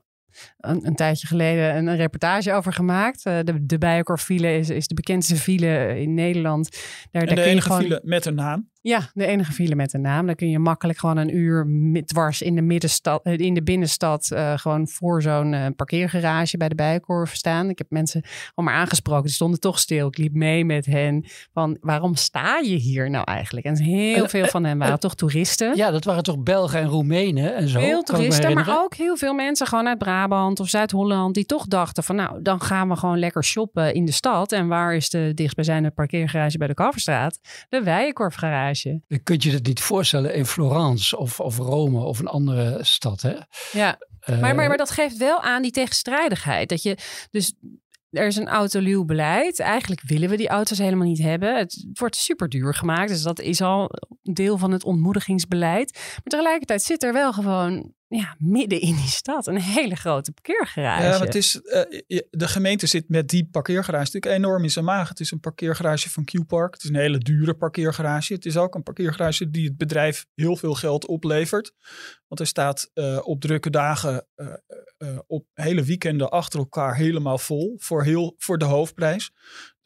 een, 0.57 0.87
een, 0.87 0.95
tijdje 0.95 1.27
geleden 1.27 1.77
een, 1.77 1.87
een, 1.87 1.97
reportage 1.97 2.53
over 2.53 2.73
gemaakt. 2.73 3.27
Uh, 3.27 3.39
de 3.43 3.67
de 3.67 4.49
is, 4.59 4.71
is 4.71 4.87
de 4.87 4.95
bekendste 4.95 5.37
file 5.37 6.01
in 6.01 6.15
Nederland. 6.15 6.71
Daar, 7.11 7.23
en 7.23 7.29
daar 7.29 7.37
de 7.37 7.51
enige 7.51 7.67
gewoon... 7.67 7.83
file 7.83 8.01
met 8.05 8.27
een 8.27 8.35
naam. 8.35 8.71
Ja, 8.87 9.11
de 9.15 9.27
enige 9.27 9.53
file 9.53 9.75
met 9.75 9.93
een 9.93 10.01
naam. 10.01 10.27
Dan 10.27 10.35
kun 10.35 10.51
je 10.51 10.59
makkelijk 10.59 10.99
gewoon 10.99 11.17
een 11.17 11.37
uur 11.37 11.67
dwars 12.05 12.43
in 12.43 12.55
de, 12.55 12.63
middenstad, 12.63 13.21
eh, 13.25 13.39
in 13.39 13.55
de 13.55 13.63
binnenstad... 13.63 14.31
eh, 14.31 14.59
gewoon 14.59 14.89
voor 14.89 15.23
zo'n 15.23 15.55
eh, 15.55 15.67
parkeergarage 15.77 16.57
bij 16.57 16.69
de 16.69 16.75
Bijenkorf 16.75 17.35
staan. 17.35 17.69
Ik 17.69 17.79
heb 17.79 17.87
mensen 17.91 18.25
al 18.55 18.65
maar 18.65 18.75
aangesproken. 18.75 19.23
Die 19.23 19.33
stonden 19.33 19.61
toch 19.61 19.79
stil. 19.79 20.07
Ik 20.07 20.19
liep 20.19 20.35
mee 20.35 20.65
met 20.65 20.87
hen. 20.87 21.25
Van, 21.53 21.77
waarom 21.81 22.15
sta 22.15 22.59
je 22.59 22.75
hier 22.75 23.11
nou 23.11 23.25
eigenlijk? 23.25 23.67
En 23.67 23.77
heel 23.77 24.29
veel 24.29 24.47
van 24.47 24.65
hen 24.65 24.79
waren 24.79 25.01
toch 25.01 25.15
toeristen. 25.15 25.77
Ja, 25.77 25.91
dat 25.91 26.05
waren 26.05 26.23
toch 26.23 26.39
Belgen 26.39 26.81
en 26.81 26.87
Roemenen 26.87 27.55
en 27.55 27.69
zo. 27.69 27.81
Veel 27.81 28.03
toeristen, 28.03 28.55
maar 28.55 28.83
ook 28.83 28.95
heel 28.95 29.17
veel 29.17 29.35
mensen 29.35 29.67
gewoon 29.67 29.89
uit 29.89 29.99
Brabant 29.99 30.61
of 30.61 30.69
Zuid-Holland 30.69 31.35
die 31.35 31.47
toch 31.47 31.67
dachten 31.67 32.05
van 32.05 32.17
nou, 32.17 32.43
dan 32.43 32.61
gaan 32.61 32.89
we 32.89 32.97
gewoon 32.97 33.19
lekker 33.19 33.45
shoppen 33.45 33.95
in 33.95 34.05
de 34.05 34.13
stad. 34.13 34.53
En 34.53 34.69
waar 34.69 34.95
is 34.95 35.11
de 35.11 35.33
dichtstbijzijnde 35.35 35.91
parkeergarage 35.91 36.59
bij 36.59 36.67
de 36.67 36.75
Kalverstraat? 36.75 37.41
De 37.69 37.83
Je 39.07 39.19
kunt 39.19 39.43
je 39.43 39.51
het 39.51 39.67
niet 39.67 39.81
voorstellen 39.81 40.35
in 40.35 40.47
Florence 40.47 41.19
of, 41.19 41.41
of 41.41 41.59
Rome 41.59 42.05
of 42.05 42.19
een 42.19 42.27
andere 42.27 42.79
stad. 42.85 43.23
Hè? 43.23 43.35
Ja, 43.73 43.99
Eh, 44.21 44.41
maar, 44.41 44.55
maar, 44.55 44.69
maar 44.69 44.77
dat 44.77 44.91
geeft 44.91 45.17
wel 45.17 45.41
aan 45.41 45.63
die 45.63 45.71
tegenstrijdigheid. 45.71 46.69
Dat 46.69 46.83
je 46.83 46.97
dus 47.31 47.55
er 48.11 48.27
is 48.27 48.37
een 48.37 48.49
autoluw 48.49 49.05
beleid. 49.05 49.61
Eigenlijk 49.61 50.01
willen 50.05 50.29
we 50.29 50.37
die 50.37 50.49
auto's 50.49 50.79
helemaal 50.79 51.07
niet 51.07 51.23
hebben. 51.23 51.57
Het 51.57 51.87
wordt 51.93 52.17
super 52.17 52.49
duur 52.49 52.75
gemaakt. 52.75 53.09
Dus 53.09 53.23
dat 53.23 53.41
is 53.41 53.61
al 53.61 53.91
deel 54.23 54.59
van 54.59 54.71
het 54.73 54.85
ontmoedigingsbeleid. 54.85 55.93
Maar 55.93 56.23
tegelijkertijd 56.25 56.83
zit 56.83 57.03
er 57.03 57.13
wel 57.13 57.33
gewoon 57.33 57.93
ja, 58.09 58.37
midden 58.39 58.81
in 58.81 58.95
die 58.95 59.09
stad 59.09 59.47
een 59.47 59.61
hele 59.61 59.97
grote 59.97 60.33
parkeergarage. 60.33 61.03
Ja, 61.03 61.19
het 61.19 61.35
is, 61.35 61.61
eh, 61.63 62.21
de 62.31 62.49
gemeente 62.49 62.87
zit 62.87 63.09
met 63.09 63.29
die 63.29 63.49
parkeergarage 63.51 64.05
natuurlijk 64.05 64.35
enorm 64.35 64.63
in 64.63 64.71
zijn 64.71 64.85
maag. 64.85 65.09
Het 65.09 65.21
is 65.21 65.31
een 65.31 65.41
parkeergarage 65.41 66.11
van 66.11 66.25
Q-Park. 66.25 66.75
Het 66.75 66.83
is 66.83 66.89
een 66.89 66.97
hele 66.97 67.19
dure 67.19 67.55
parkeergarage. 67.55 68.33
Het 68.33 68.47
is 68.47 68.57
ook 68.57 68.75
een 68.75 68.83
parkeergarage 68.83 69.51
die 69.51 69.67
het 69.67 69.77
bedrijf 69.77 70.27
heel 70.35 70.57
veel 70.57 70.75
geld 70.75 71.07
oplevert. 71.07 71.73
Want 72.29 72.41
hij 72.41 72.47
staat 72.47 72.91
eh, 72.95 73.19
op 73.23 73.41
drukke 73.41 73.71
dagen, 73.71 74.27
eh, 74.35 75.19
op 75.27 75.47
hele 75.55 75.85
weekenden 75.85 76.31
achter 76.31 76.59
elkaar 76.59 76.97
helemaal 76.97 77.39
vol. 77.39 77.75
Voor, 77.79 78.05
heel, 78.05 78.35
voor 78.39 78.59
de 78.59 78.65
hoofdprijs. 78.65 79.31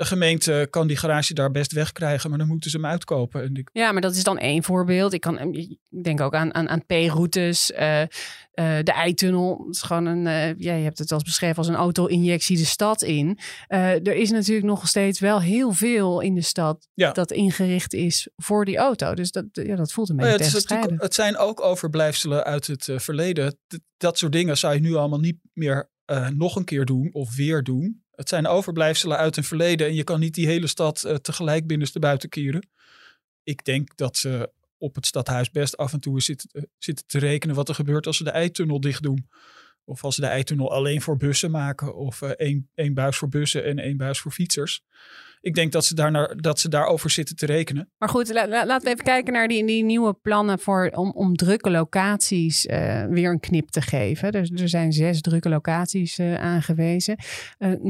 De 0.00 0.06
gemeente 0.06 0.66
kan 0.70 0.86
die 0.86 0.96
garage 0.96 1.34
daar 1.34 1.50
best 1.50 1.72
wegkrijgen, 1.72 2.30
maar 2.30 2.38
dan 2.38 2.48
moeten 2.48 2.70
ze 2.70 2.76
hem 2.76 2.86
uitkopen. 2.86 3.42
En 3.42 3.68
Ja, 3.72 3.92
maar 3.92 4.00
dat 4.00 4.14
is 4.14 4.24
dan 4.24 4.38
één 4.38 4.62
voorbeeld. 4.62 5.12
Ik, 5.12 5.20
kan, 5.20 5.38
ik 5.54 5.78
denk 6.02 6.20
ook 6.20 6.34
aan, 6.34 6.54
aan, 6.54 6.68
aan 6.68 6.84
P-routes, 6.86 7.72
eh, 7.72 8.00
eh, 8.02 8.08
de 8.82 8.92
eitunnel. 8.92 9.64
Het 9.66 9.74
is 9.76 9.82
gewoon 9.82 10.06
een, 10.06 10.26
eh, 10.26 10.58
ja, 10.58 10.74
je 10.74 10.84
hebt 10.84 10.98
het 10.98 11.10
wel 11.10 11.18
eens 11.18 11.28
beschreven 11.28 11.56
als 11.56 11.68
een 11.68 11.74
auto-injectie 11.74 12.56
de 12.56 12.64
stad 12.64 13.02
in. 13.02 13.38
Eh, 13.66 14.06
er 14.06 14.14
is 14.14 14.30
natuurlijk 14.30 14.66
nog 14.66 14.88
steeds 14.88 15.20
wel 15.20 15.40
heel 15.40 15.72
veel 15.72 16.20
in 16.20 16.34
de 16.34 16.42
stad 16.42 16.88
Ja. 16.94 17.12
dat 17.12 17.32
ingericht 17.32 17.94
is 17.94 18.28
voor 18.36 18.64
die 18.64 18.76
auto. 18.76 19.14
Dus 19.14 19.30
dat, 19.30 19.44
ja, 19.52 19.76
dat 19.76 19.92
voelt 19.92 20.08
een 20.08 20.16
Nou 20.16 20.28
beetje 20.38 20.60
ja, 20.68 20.80
het, 20.80 21.00
het 21.00 21.14
zijn 21.14 21.36
ook 21.36 21.60
overblijfselen 21.60 22.44
uit 22.44 22.66
het 22.66 22.88
eh, 22.88 22.98
verleden. 22.98 23.58
Dat 23.96 24.18
soort 24.18 24.32
dingen 24.32 24.58
zou 24.58 24.74
je 24.74 24.80
nu 24.80 24.94
allemaal 24.94 25.20
niet 25.20 25.38
meer 25.52 25.90
eh, 26.04 26.28
nog 26.28 26.56
een 26.56 26.64
keer 26.64 26.84
doen 26.84 27.08
of 27.12 27.36
weer 27.36 27.62
doen. 27.62 28.02
Het 28.20 28.28
zijn 28.28 28.46
overblijfselen 28.46 29.16
uit 29.16 29.36
een 29.36 29.44
verleden 29.44 29.86
en 29.86 29.94
je 29.94 30.04
kan 30.04 30.20
niet 30.20 30.34
die 30.34 30.46
hele 30.46 30.66
stad 30.66 31.04
eh, 31.04 31.14
tegelijk 31.14 31.66
binnenstebuiten 31.66 32.28
keren. 32.28 32.68
Ik 33.42 33.64
denk 33.64 33.96
dat 33.96 34.16
ze 34.16 34.52
op 34.78 34.94
het 34.94 35.06
stadhuis 35.06 35.50
best 35.50 35.76
af 35.76 35.92
en 35.92 36.00
toe 36.00 36.20
zitten, 36.20 36.50
eh, 36.52 36.62
zitten 36.78 37.06
te 37.06 37.18
rekenen 37.18 37.54
wat 37.54 37.68
er 37.68 37.74
gebeurt 37.74 38.06
als 38.06 38.16
ze 38.16 38.24
de 38.24 38.30
eitunnel 38.30 38.80
dicht 38.80 39.02
doen. 39.02 39.28
Of 39.90 40.04
als 40.04 40.14
ze 40.14 40.20
de 40.20 40.26
eitunnel 40.26 40.72
alleen 40.72 41.00
voor 41.00 41.16
bussen 41.16 41.50
maken. 41.50 41.94
Of 41.96 42.22
eh, 42.22 42.30
één, 42.30 42.70
één 42.74 42.94
buis 42.94 43.16
voor 43.16 43.28
bussen 43.28 43.64
en 43.64 43.78
één 43.78 43.96
buis 43.96 44.20
voor 44.20 44.32
fietsers. 44.32 44.82
Ik 45.40 45.54
denk 45.54 45.72
dat 45.72 45.84
ze, 45.84 45.94
daar 45.94 46.10
naar, 46.10 46.36
dat 46.36 46.58
ze 46.60 46.68
daarover 46.68 47.10
zitten 47.10 47.36
te 47.36 47.46
rekenen. 47.46 47.90
Maar 47.98 48.08
goed, 48.08 48.32
la- 48.32 48.48
la- 48.48 48.66
laten 48.66 48.84
we 48.84 48.92
even 48.92 49.04
kijken 49.04 49.32
naar 49.32 49.48
die, 49.48 49.66
die 49.66 49.84
nieuwe 49.84 50.14
plannen 50.14 50.58
voor, 50.58 50.88
om, 50.94 51.10
om 51.10 51.36
drukke 51.36 51.70
locaties 51.70 52.66
eh, 52.66 53.04
weer 53.06 53.30
een 53.30 53.40
knip 53.40 53.68
te 53.68 53.80
geven. 53.80 54.32
Dus 54.32 54.50
er 54.50 54.68
zijn 54.68 54.92
zes 54.92 55.20
drukke 55.20 55.48
locaties 55.48 56.18
eh, 56.18 56.34
aangewezen. 56.34 57.16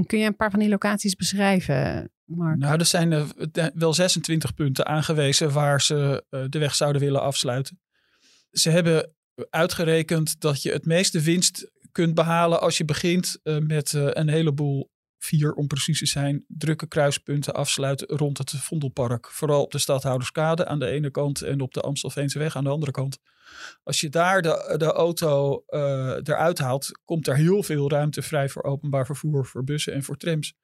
Kun 0.06 0.18
je 0.18 0.26
een 0.26 0.36
paar 0.36 0.50
van 0.50 0.60
die 0.60 0.68
locaties 0.68 1.14
beschrijven, 1.14 2.10
Mark? 2.24 2.58
Nou, 2.58 2.78
er 2.78 2.86
zijn 2.86 3.26
wel 3.74 3.94
26 3.94 4.54
punten 4.54 4.86
aangewezen 4.86 5.52
waar 5.52 5.82
ze 5.82 6.24
de 6.48 6.58
weg 6.58 6.74
zouden 6.74 7.00
willen 7.02 7.22
afsluiten. 7.22 7.80
Ze 8.50 8.70
hebben 8.70 9.14
uitgerekend 9.50 10.40
dat 10.40 10.62
je 10.62 10.72
het 10.72 10.84
meeste 10.86 11.20
winst 11.20 11.69
kunt 11.92 12.14
behalen 12.14 12.60
als 12.60 12.78
je 12.78 12.84
begint 12.84 13.38
eh, 13.42 13.58
met 13.58 13.94
eh, 13.94 14.06
een 14.10 14.28
heleboel, 14.28 14.90
vier 15.18 15.52
om 15.52 15.66
precies 15.66 15.98
te 15.98 16.06
zijn, 16.06 16.44
drukke 16.48 16.86
kruispunten 16.86 17.54
afsluiten 17.54 18.16
rond 18.16 18.38
het 18.38 18.50
Vondelpark. 18.50 19.30
Vooral 19.30 19.62
op 19.62 19.72
de 19.72 19.78
Stadhouderskade 19.78 20.66
aan 20.66 20.78
de 20.78 20.86
ene 20.86 21.10
kant 21.10 21.42
en 21.42 21.60
op 21.60 21.74
de 21.74 21.80
Amstelveenseweg 21.80 22.56
aan 22.56 22.64
de 22.64 22.70
andere 22.70 22.92
kant. 22.92 23.18
Als 23.82 24.00
je 24.00 24.08
daar 24.08 24.42
de, 24.42 24.74
de 24.76 24.92
auto 24.92 25.62
eh, 25.66 26.16
eruit 26.22 26.58
haalt, 26.58 27.00
komt 27.04 27.26
er 27.26 27.36
heel 27.36 27.62
veel 27.62 27.90
ruimte 27.90 28.22
vrij 28.22 28.48
voor 28.48 28.62
openbaar 28.62 29.06
vervoer, 29.06 29.46
voor 29.46 29.64
bussen 29.64 29.92
en 29.92 30.02
voor 30.02 30.16
trams. 30.16 30.54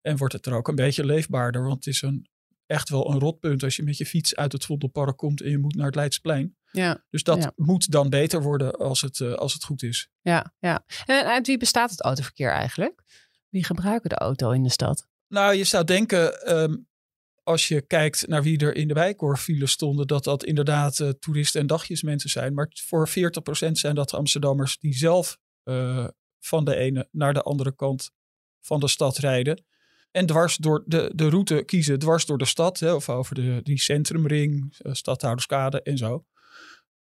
En 0.00 0.16
wordt 0.16 0.34
het 0.34 0.46
er 0.46 0.54
ook 0.54 0.68
een 0.68 0.74
beetje 0.74 1.04
leefbaarder. 1.04 1.62
Want 1.62 1.84
het 1.84 1.86
is 1.86 2.02
een, 2.02 2.28
echt 2.66 2.88
wel 2.88 3.10
een 3.10 3.18
rotpunt 3.18 3.62
als 3.62 3.76
je 3.76 3.82
met 3.82 3.96
je 3.96 4.06
fiets 4.06 4.36
uit 4.36 4.52
het 4.52 4.64
Vondelpark 4.64 5.16
komt 5.16 5.40
en 5.40 5.50
je 5.50 5.58
moet 5.58 5.74
naar 5.74 5.86
het 5.86 5.94
Leidsplein. 5.94 6.57
Ja, 6.72 7.04
Dus 7.10 7.22
dat 7.22 7.42
Ja. 7.42 7.52
moet 7.56 7.90
dan 7.90 8.08
beter 8.08 8.42
worden 8.42 8.72
als 8.76 9.00
het, 9.00 9.20
eh, 9.20 9.32
als 9.32 9.52
het 9.52 9.64
goed 9.64 9.82
is. 9.82 10.08
ja, 10.22 10.52
ja. 10.58 10.84
En 11.04 11.26
uit 11.26 11.46
wie 11.46 11.58
bestaat 11.58 11.90
het 11.90 12.02
autoverkeer 12.02 12.50
eigenlijk? 12.50 13.02
Wie 13.48 13.64
gebruiken 13.64 14.08
de 14.08 14.16
auto 14.16 14.50
in 14.50 14.62
de 14.62 14.70
stad? 14.70 15.06
Nou, 15.28 15.54
je 15.54 15.64
zou 15.64 15.84
denken, 15.84 16.42
ehm, 16.46 16.76
als 17.42 17.68
je 17.68 17.80
kijkt 17.80 18.26
naar 18.26 18.42
wie 18.42 18.58
er 18.58 18.74
in 18.74 18.88
de 18.88 18.94
wijkorfiles 18.94 19.70
stonden, 19.70 20.06
dat 20.06 20.24
dat 20.24 20.44
inderdaad 20.44 21.00
eh, 21.00 21.08
toeristen 21.08 21.60
en 21.60 21.66
dagjesmensen 21.66 22.30
zijn. 22.30 22.54
Maar 22.54 22.70
voor 22.86 23.08
40% 23.08 23.78
zijn 23.78 23.94
dat 23.94 24.14
Amsterdammers 24.14 24.78
die 24.78 24.94
zelf 24.96 25.38
eh, 25.62 26.06
van 26.38 26.64
de 26.64 26.76
ene 26.76 27.08
naar 27.10 27.34
de 27.34 27.42
andere 27.42 27.74
kant 27.74 28.10
van 28.60 28.80
de 28.80 28.88
stad 28.88 29.16
rijden. 29.18 29.64
En 30.10 30.26
dwars 30.26 30.56
door 30.56 30.82
de, 30.86 31.12
de 31.14 31.28
route 31.28 31.62
kiezen, 31.66 31.98
dwars 31.98 32.26
door 32.26 32.38
de 32.38 32.44
stad, 32.44 32.78
hè, 32.78 32.92
of 32.92 33.08
over 33.08 33.34
de, 33.34 33.60
die 33.62 33.78
centrumring, 33.80 34.76
stadhouderskade 34.92 35.82
en 35.82 35.96
zo. 35.98 36.24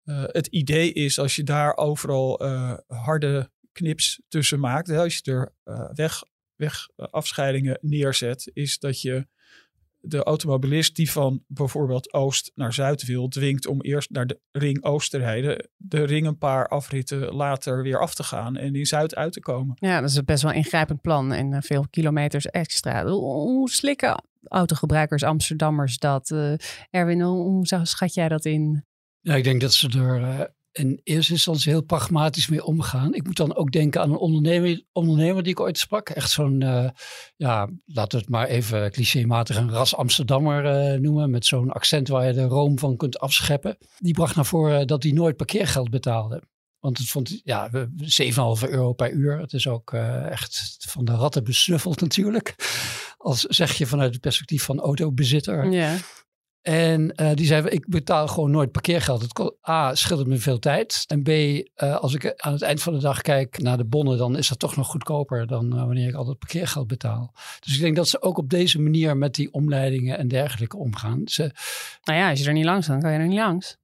Eh, 0.05 0.23
het 0.27 0.47
idee 0.47 0.93
is 0.93 1.19
als 1.19 1.37
je 1.37 1.43
daar 1.43 1.77
overal 1.77 2.39
eh, 2.39 2.75
harde 2.87 3.51
knips 3.73 4.21
tussen 4.29 4.61
maakt, 4.61 4.91
als 4.91 5.21
je 5.23 5.33
er 5.33 5.53
eh, 5.65 5.91
weg 5.95 6.23
wegafscheidingen 6.57 7.79
neerzet, 7.81 8.51
is 8.53 8.79
dat 8.79 9.01
je 9.01 9.27
de 10.01 10.23
automobilist 10.23 10.97
die 10.97 11.11
van 11.11 11.45
bijvoorbeeld 11.47 12.13
oost 12.13 12.53
naar 12.55 12.73
zuid 12.73 13.05
wil, 13.05 13.29
dwingt 13.29 13.67
om 13.67 13.81
eerst 13.81 14.11
naar 14.11 14.27
de 14.27 14.41
ring 14.53 14.85
oost 14.85 15.11
de 15.11 16.05
ring 16.05 16.27
een 16.27 16.39
paar 16.39 16.69
afritten 16.69 17.35
later 17.35 17.83
weer 17.83 18.01
af 18.01 18.15
te 18.15 18.23
gaan 18.23 18.57
en 18.57 18.75
in 18.75 18.87
zuid 18.87 19.15
uit 19.15 19.33
te 19.33 19.41
komen. 19.41 19.77
Ja, 19.79 20.01
dat 20.01 20.11
is 20.11 20.25
best 20.25 20.43
wel 20.43 20.51
een 20.51 20.57
ingrijpend 20.57 21.01
plan 21.01 21.33
en 21.33 21.63
veel 21.63 21.87
kilometers 21.91 22.47
extra. 22.47 23.07
Hoe, 23.07 23.71
slikken 23.71 24.25
autogebruikers, 24.43 25.23
Amsterdammers 25.23 25.99
dat? 25.99 26.31
Erwin, 26.91 27.21
hoe, 27.21 27.67
schat 27.83 28.15
jij 28.15 28.29
dat 28.29 28.45
in? 28.45 28.85
Ja, 29.25 29.35
ik 29.35 29.45
denk 29.45 29.61
dat 29.61 29.73
ze 29.73 29.89
er 29.89 30.23
eh, 30.23 30.41
in 30.73 31.01
eerste 31.05 31.33
instantie 31.33 31.71
heel 31.73 31.83
pragmatisch 31.83 32.49
mee 32.49 32.65
omgaan. 32.65 33.15
Ik 33.15 33.25
moet 33.25 33.37
dan 33.37 33.55
ook 33.57 33.71
denken 33.73 34.01
aan 34.01 34.11
een 34.11 34.17
ondernemer, 34.17 34.83
ondernemer 34.93 35.43
die 35.43 35.53
ik 35.53 35.61
ooit 35.61 35.79
sprak. 35.79 36.09
Echt 36.09 36.31
zo'n, 36.31 36.63
eh, 36.63 36.89
ja, 37.37 37.71
laten 37.85 38.19
we 38.19 38.25
het 38.25 38.29
maar 38.35 38.47
even 38.47 38.91
clichématig 38.91 39.57
een 39.57 39.71
ras 39.71 39.97
Amsterdammer 39.97 40.65
eh, 40.67 41.01
noemen. 41.01 41.31
Met 41.31 41.47
zo'n 41.47 41.71
accent 41.71 42.09
waar 42.09 42.27
je 42.27 42.33
de 42.33 42.45
room 42.45 42.79
van 42.79 42.97
kunt 42.97 43.19
afscheppen. 43.19 43.77
Die 43.99 44.13
bracht 44.15 44.37
naar 44.37 44.47
voren 44.47 44.87
dat 44.87 45.03
hij 45.03 45.13
nooit 45.13 45.37
parkeergeld 45.37 45.91
betaalde. 45.91 46.43
Want 46.79 46.99
het 46.99 47.09
vond, 47.09 47.41
ja, 47.45 47.71
we- 47.71 47.91
7,5 47.97 48.69
euro 48.69 48.93
per 48.93 49.11
uur. 49.13 49.41
Het 49.41 49.53
is 49.53 49.69
ook 49.69 49.93
echt 50.29 50.77
van 50.89 51.05
de 51.05 51.13
ratten 51.13 51.45
besnuffeld 51.45 52.01
natuurlijk. 52.01 52.55
Als 53.17 53.41
zeg 53.41 53.73
je 53.73 53.87
vanuit 53.87 54.13
het 54.13 54.21
perspectief 54.21 54.63
van 54.65 54.81
autobezitter. 54.81 55.71
Ja. 55.73 55.97
En 56.65 57.15
eh, 57.15 57.35
die 57.35 57.47
zei, 57.47 57.69
ik 57.69 57.89
betaal 57.89 58.29
gewoon 58.29 58.51
nooit 58.51 58.73
parkeergeld. 58.73 59.23
Het 59.23 59.53
A, 59.69 59.95
scheelt 59.95 60.19
het 60.19 60.29
me 60.29 60.37
veel 60.37 60.59
tijd. 60.59 61.05
En 61.07 61.23
B, 61.23 61.29
eh, 61.29 61.97
als 61.97 62.15
ik 62.15 62.35
aan 62.37 62.53
het 62.53 62.63
eind 62.63 62.83
van 62.83 62.93
de 62.93 62.99
dag 62.99 63.21
kijk 63.21 63.63
naar 63.63 63.77
de 63.77 63.85
bonnen, 63.85 64.19
dan 64.19 64.37
is 64.37 64.49
dat 64.49 64.59
toch 64.59 64.77
nog 64.77 64.87
goedkoper 64.87 65.47
dan 65.47 65.73
eh, 65.73 65.85
wanneer 65.85 66.09
ik 66.09 66.15
altijd 66.15 66.39
parkeergeld 66.39 66.87
betaal. 66.87 67.35
Dus 67.61 67.75
ik 67.75 67.81
denk 67.81 67.97
dat 67.97 68.09
ze 68.09 68.23
ook 68.23 68.39
op 68.39 68.51
deze 68.51 68.81
manier 68.81 69.17
met 69.17 69.35
die 69.35 69.53
omleidingen 69.53 70.19
en 70.19 70.29
dergelijke 70.29 70.77
omgaan. 70.77 71.23
Ze, 71.25 71.53
Nou 72.05 72.19
ja, 72.19 72.31
als 72.31 72.41
je 72.41 72.47
er 72.47 72.53
niet 72.53 72.65
langs 72.65 72.87
kan, 72.87 73.01
kan 73.01 73.13
je 73.13 73.19
er 73.19 73.27
niet 73.27 73.39
langs. 73.39 73.77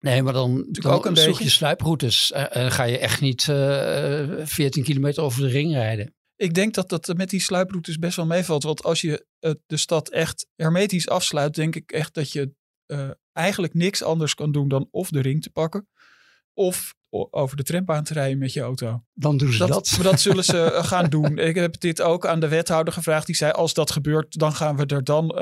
nee, 0.00 0.22
maar 0.22 0.32
dan, 0.32 0.66
dan 0.70 0.92
ook 0.92 1.06
een 1.06 1.16
zoek 1.16 1.26
beetje. 1.26 1.44
je 1.44 1.50
sluiproutes. 1.50 2.32
En 2.32 2.72
ga 2.72 2.82
je 2.84 2.98
echt 2.98 3.20
niet 3.20 3.48
eh 3.48 4.28
14 4.44 4.82
kilometer 4.82 5.22
over 5.22 5.40
de 5.40 5.48
ring 5.48 5.72
rijden. 5.72 6.15
Ik 6.36 6.54
denk 6.54 6.74
dat 6.74 6.88
dat 6.88 7.16
met 7.16 7.30
die 7.30 7.40
sluiproutes 7.40 7.98
best 7.98 8.16
wel 8.16 8.26
meevalt. 8.26 8.62
Want 8.62 8.82
als 8.82 9.00
je 9.00 9.26
eh, 9.38 9.50
de 9.66 9.76
stad 9.76 10.10
echt 10.10 10.46
hermetisch 10.54 11.08
afsluit, 11.08 11.54
denk 11.54 11.76
ik 11.76 11.92
echt 11.92 12.14
dat 12.14 12.32
je 12.32 12.54
eh, 12.86 13.10
eigenlijk 13.32 13.74
niks 13.74 14.02
anders 14.02 14.34
kan 14.34 14.52
doen 14.52 14.68
dan 14.68 14.88
of 14.90 15.10
de 15.10 15.20
ring 15.20 15.42
te 15.42 15.50
pakken. 15.50 15.88
Of 16.54 16.94
over 17.30 17.56
de 17.56 17.62
trambaan 17.62 18.04
te 18.04 18.12
rijden 18.12 18.38
met 18.38 18.52
je 18.52 18.60
auto. 18.60 19.04
Dan 19.14 19.36
doen 19.36 19.52
ze 19.52 19.58
dat. 19.58 19.68
Dat, 19.68 19.98
dat 20.10 20.20
zullen 20.20 20.44
ze 20.44 20.62
eh, 20.62 20.84
gaan 20.84 21.10
doen. 21.16 21.38
Ik 21.38 21.54
heb 21.54 21.80
dit 21.80 22.02
ook 22.02 22.26
aan 22.26 22.40
de 22.40 22.48
wethouder 22.48 22.92
gevraagd. 22.92 23.26
Die 23.26 23.34
zei, 23.34 23.52
als 23.52 23.74
dat 23.74 23.90
gebeurt, 23.90 24.38
dan 24.38 24.52
gaan 24.52 24.76
we 24.76 24.86
er 24.86 25.04
dan 25.04 25.38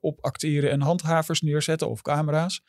op 0.00 0.24
acteren 0.24 0.70
en 0.70 0.80
handhavers 0.80 1.40
neerzetten 1.40 1.88
of 1.88 2.02
camera's. 2.02 2.62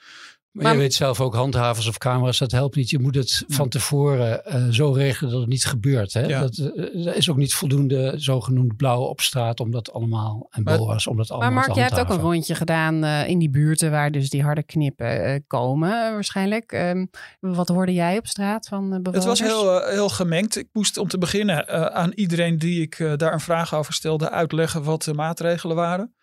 Maar, 0.55 0.63
Maar- 0.63 0.73
je 0.73 0.79
weet 0.79 0.93
zelf 0.93 1.21
ook, 1.21 1.35
handhavers 1.35 1.87
of 1.87 1.97
camera's, 1.97 2.37
dat 2.37 2.51
helpt 2.51 2.75
niet. 2.75 2.89
Je 2.89 2.99
moet 2.99 3.15
het 3.15 3.43
van 3.47 3.69
tevoren 3.69 4.45
eh, 4.45 4.67
zo 4.69 4.91
regelen 4.91 5.31
dat 5.31 5.39
het 5.39 5.49
niet 5.49 5.65
gebeurt. 5.65 6.13
Hè? 6.13 6.25
Ja. 6.25 6.39
Dat, 6.39 6.57
eh, 6.57 7.05
er 7.05 7.15
is 7.15 7.29
ook 7.29 7.37
niet 7.37 7.53
voldoende 7.53 8.13
zogenoemd 8.15 8.75
blauw 8.77 9.01
op 9.01 9.21
straat 9.21 9.59
om 9.59 9.71
dat 9.71 9.91
allemaal, 9.91 10.47
en 10.49 10.63
Maar- 10.63 10.77
BOA's 10.77 11.07
om 11.07 11.17
dat 11.17 11.29
allemaal 11.31 11.51
Maar 11.51 11.59
Mark, 11.65 11.75
jij 11.75 11.83
hebt 11.83 11.99
ook 11.99 12.09
een 12.09 12.23
rondje 12.23 12.55
gedaan 12.55 13.03
eh, 13.03 13.27
in 13.27 13.39
die 13.39 13.49
buurten 13.49 13.91
waar 13.91 14.11
dus 14.11 14.29
die 14.29 14.43
harde 14.43 14.63
knippen 14.63 15.43
komen 15.47 15.89
waarschijnlijk. 15.89 16.71
Ehm, 16.71 17.05
wat 17.39 17.67
hoorde 17.67 17.93
jij 17.93 18.17
op 18.17 18.27
straat 18.27 18.67
van 18.67 18.85
eh, 18.87 18.93
Het 18.93 19.03
bewoners? 19.03 19.25
was 19.25 19.39
heel, 19.39 19.81
heel 19.81 20.09
gemengd. 20.09 20.57
Ik 20.57 20.67
moest 20.73 20.97
om 20.97 21.07
te 21.07 21.17
beginnen 21.17 21.67
eh, 21.67 21.85
aan 21.85 22.11
iedereen 22.13 22.57
die 22.57 22.81
ik 22.81 22.99
eh, 22.99 23.13
daar 23.15 23.33
een 23.33 23.39
vraag 23.39 23.73
over 23.75 23.93
stelde 23.93 24.29
uitleggen 24.29 24.83
wat 24.83 25.03
de 25.03 25.13
maatregelen 25.13 25.75
waren. 25.75 26.13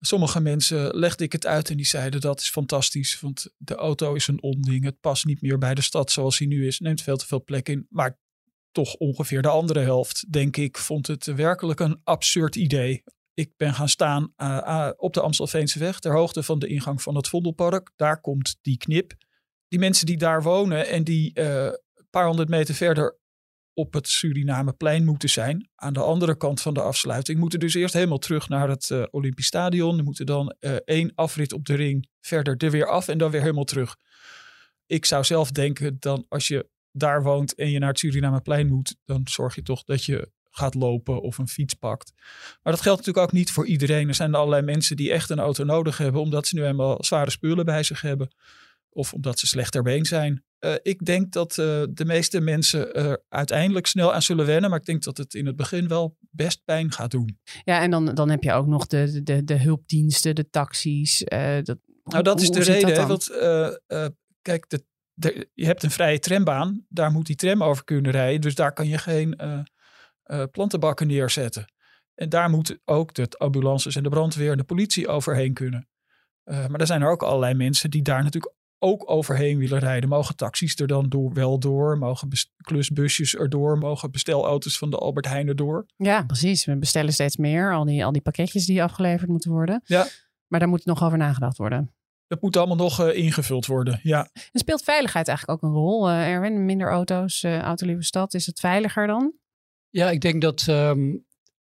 Sommige 0.00 0.40
mensen 0.40 0.96
legde 0.98 1.24
ik 1.24 1.32
het 1.32 1.46
uit 1.46 1.70
en 1.70 1.76
die 1.76 1.86
zeiden 1.86 2.20
dat 2.20 2.40
is 2.40 2.50
fantastisch, 2.50 3.20
want 3.20 3.54
de 3.56 3.74
auto 3.74 4.14
is 4.14 4.26
een 4.26 4.42
onding. 4.42 4.84
Het 4.84 5.00
past 5.00 5.24
niet 5.24 5.42
meer 5.42 5.58
bij 5.58 5.74
de 5.74 5.82
stad 5.82 6.10
zoals 6.10 6.38
hij 6.38 6.46
nu 6.46 6.66
is, 6.66 6.78
neemt 6.78 7.02
veel 7.02 7.16
te 7.16 7.26
veel 7.26 7.44
plek 7.44 7.68
in. 7.68 7.86
Maar 7.90 8.18
toch 8.72 8.94
ongeveer 8.94 9.42
de 9.42 9.48
andere 9.48 9.80
helft, 9.80 10.32
denk 10.32 10.56
ik, 10.56 10.78
vond 10.78 11.06
het 11.06 11.24
werkelijk 11.24 11.80
een 11.80 12.00
absurd 12.04 12.56
idee. 12.56 13.02
Ik 13.34 13.52
ben 13.56 13.74
gaan 13.74 13.88
staan 13.88 14.32
eh, 14.36 14.58
ah, 14.58 14.92
op 14.96 15.14
de 15.14 15.20
Amstelveense 15.20 15.78
weg, 15.78 15.98
ter 15.98 16.12
hoogte 16.12 16.42
van 16.42 16.58
de 16.58 16.66
ingang 16.66 17.02
van 17.02 17.16
het 17.16 17.28
Vondelpark. 17.28 17.92
Daar 17.96 18.20
komt 18.20 18.58
die 18.62 18.76
knip. 18.76 19.12
Die 19.68 19.78
mensen 19.78 20.06
die 20.06 20.16
daar 20.16 20.42
wonen 20.42 20.88
en 20.88 21.04
die 21.04 21.32
eh, 21.32 21.64
een 21.64 22.08
paar 22.10 22.26
honderd 22.26 22.48
meter 22.48 22.74
verder 22.74 23.18
op 23.78 23.92
het 23.92 24.08
Surinameplein 24.08 25.04
moeten 25.04 25.28
zijn. 25.28 25.68
Aan 25.74 25.92
de 25.92 26.00
andere 26.00 26.36
kant 26.36 26.60
van 26.60 26.74
de 26.74 26.80
afsluiting. 26.80 27.38
Moeten 27.38 27.60
dus 27.60 27.74
eerst 27.74 27.94
helemaal 27.94 28.18
terug 28.18 28.48
naar 28.48 28.68
het 28.68 28.90
eh, 28.90 29.02
Olympisch 29.10 29.46
Stadion. 29.46 29.94
Die 29.94 30.04
moeten 30.04 30.26
dan 30.26 30.54
eh, 30.60 30.76
één 30.84 31.12
afrit 31.14 31.52
op 31.52 31.66
de 31.66 31.74
ring 31.74 32.08
verder 32.20 32.56
er 32.56 32.70
weer 32.70 32.86
af 32.86 33.08
en 33.08 33.18
dan 33.18 33.30
weer 33.30 33.40
helemaal 33.40 33.64
terug. 33.64 33.96
Ik 34.86 35.04
zou 35.04 35.24
zelf 35.24 35.50
denken 35.50 35.96
dan 35.98 36.24
als 36.28 36.48
je 36.48 36.68
daar 36.92 37.22
woont 37.22 37.54
en 37.54 37.70
je 37.70 37.78
naar 37.78 37.88
het 37.88 37.98
Surinameplein 37.98 38.68
moet. 38.68 38.96
Dan 39.04 39.20
zorg 39.24 39.54
je 39.54 39.62
toch 39.62 39.84
dat 39.84 40.04
je 40.04 40.30
gaat 40.50 40.74
lopen 40.74 41.20
of 41.20 41.38
een 41.38 41.48
fiets 41.48 41.74
pakt. 41.74 42.12
Maar 42.62 42.72
dat 42.72 42.82
geldt 42.82 42.98
natuurlijk 42.98 43.26
ook 43.26 43.32
niet 43.32 43.50
voor 43.50 43.66
iedereen. 43.66 44.08
Er 44.08 44.14
zijn 44.14 44.34
allerlei 44.34 44.62
mensen 44.62 44.96
die 44.96 45.12
echt 45.12 45.30
een 45.30 45.38
auto 45.38 45.64
nodig 45.64 45.98
hebben. 45.98 46.20
Omdat 46.20 46.46
ze 46.46 46.54
nu 46.54 46.64
eenmaal 46.64 47.04
zware 47.04 47.30
spullen 47.30 47.64
bij 47.64 47.82
zich 47.82 48.00
hebben. 48.00 48.34
Of 48.88 49.12
omdat 49.12 49.38
ze 49.38 49.46
slecht 49.46 49.72
ter 49.72 49.82
been 49.82 50.04
zijn. 50.04 50.44
Eh, 50.58 50.74
ik 50.82 51.04
denk 51.04 51.32
dat 51.32 51.58
eh, 51.58 51.82
de 51.90 52.04
meeste 52.04 52.40
mensen 52.40 52.94
er 52.94 53.24
uiteindelijk 53.28 53.86
snel 53.86 54.14
aan 54.14 54.22
zullen 54.22 54.46
wennen. 54.46 54.70
Maar 54.70 54.78
ik 54.78 54.84
denk 54.84 55.02
dat 55.02 55.16
het 55.16 55.34
in 55.34 55.46
het 55.46 55.56
begin 55.56 55.88
wel 55.88 56.16
best 56.30 56.64
pijn 56.64 56.92
gaat 56.92 57.10
doen. 57.10 57.38
Ja, 57.64 57.80
en 57.80 57.90
dan, 57.90 58.14
dan 58.14 58.30
heb 58.30 58.42
je 58.42 58.52
ook 58.52 58.66
nog 58.66 58.86
de, 58.86 59.22
de, 59.22 59.44
de 59.44 59.58
hulpdiensten, 59.58 60.34
de 60.34 60.50
taxis. 60.50 61.24
eh, 61.24 61.56
dat, 61.62 61.78
Nou, 62.04 62.22
dat 62.22 62.34
hoe- 62.42 62.58
is 62.58 62.66
de 62.66 62.72
reden. 62.72 62.94
dat 62.94 63.06
want 63.08 63.30
kijk, 64.42 64.68
de, 64.68 64.84
de- 65.14 65.48
je 65.54 65.64
hebt 65.66 65.82
een 65.82 65.90
vrije 65.90 66.18
trambaan. 66.18 66.86
Daar 66.88 67.10
moet 67.12 67.26
die 67.26 67.36
tram 67.36 67.62
over 67.62 67.84
kunnen 67.84 68.12
rijden. 68.12 68.40
Dus 68.40 68.54
daar 68.54 68.72
kan 68.72 68.88
je 68.88 68.98
geen 68.98 69.36
plantenbakken 70.50 71.06
neerzetten. 71.06 71.72
En 72.14 72.28
daar 72.28 72.50
moeten 72.50 72.80
ook 72.84 73.14
de 73.14 73.28
ambulances 73.36 73.96
en 73.96 74.02
de 74.02 74.08
brandweer 74.08 74.50
en 74.50 74.56
de 74.56 74.64
politie 74.64 75.08
overheen 75.08 75.54
kunnen. 75.54 75.88
Maar 76.44 76.80
er 76.80 76.86
zijn 76.86 77.02
er 77.02 77.10
ook 77.10 77.22
allerlei 77.22 77.54
mensen 77.54 77.90
die 77.90 78.02
daar 78.02 78.22
natuurlijk 78.22 78.54
ook 78.78 79.10
overheen 79.10 79.58
willen 79.58 79.78
rijden. 79.78 80.08
Mogen 80.08 80.36
taxis 80.36 80.76
er 80.76 80.86
dan 80.86 81.08
door, 81.08 81.32
wel 81.32 81.58
door? 81.58 81.98
Mogen 81.98 82.28
klusbusjes 82.56 83.36
erdoor? 83.36 83.78
Mogen 83.78 84.10
bestelauto's 84.10 84.78
van 84.78 84.90
de 84.90 84.96
Albert 84.96 85.26
Heijn 85.26 85.48
erdoor? 85.48 85.86
Ja, 85.96 86.24
precies. 86.24 86.64
We 86.64 86.76
bestellen 86.78 87.12
steeds 87.12 87.36
meer. 87.36 87.74
Al 87.74 87.84
die, 87.84 88.04
al 88.04 88.12
die 88.12 88.22
pakketjes 88.22 88.66
die 88.66 88.82
afgeleverd 88.82 89.30
moeten 89.30 89.50
worden. 89.50 89.82
Ja. 89.84 90.06
Maar 90.46 90.60
daar 90.60 90.68
moet 90.68 90.84
nog 90.84 91.02
over 91.04 91.18
nagedacht 91.18 91.56
worden. 91.56 91.92
Dat 92.26 92.42
moet 92.42 92.56
allemaal 92.56 92.76
nog 92.76 93.00
eh, 93.00 93.16
ingevuld 93.16 93.66
worden. 93.66 94.00
Ja. 94.02 94.28
En 94.32 94.60
speelt 94.60 94.82
veiligheid 94.82 95.28
eigenlijk 95.28 95.64
ook 95.64 95.70
een 95.70 95.76
rol? 95.76 96.08
eh, 96.08 96.28
Erwin, 96.28 96.64
minder 96.64 96.88
auto's, 96.90 97.42
eh 97.42 97.58
autolieve 97.58 98.02
stad. 98.02 98.34
Is 98.34 98.46
het 98.46 98.60
veiliger 98.60 99.06
dan? 99.06 99.32
Ja, 99.90 100.10
ik 100.10 100.20
denk 100.20 100.42
dat, 100.42 100.64
ehm, 100.68 101.16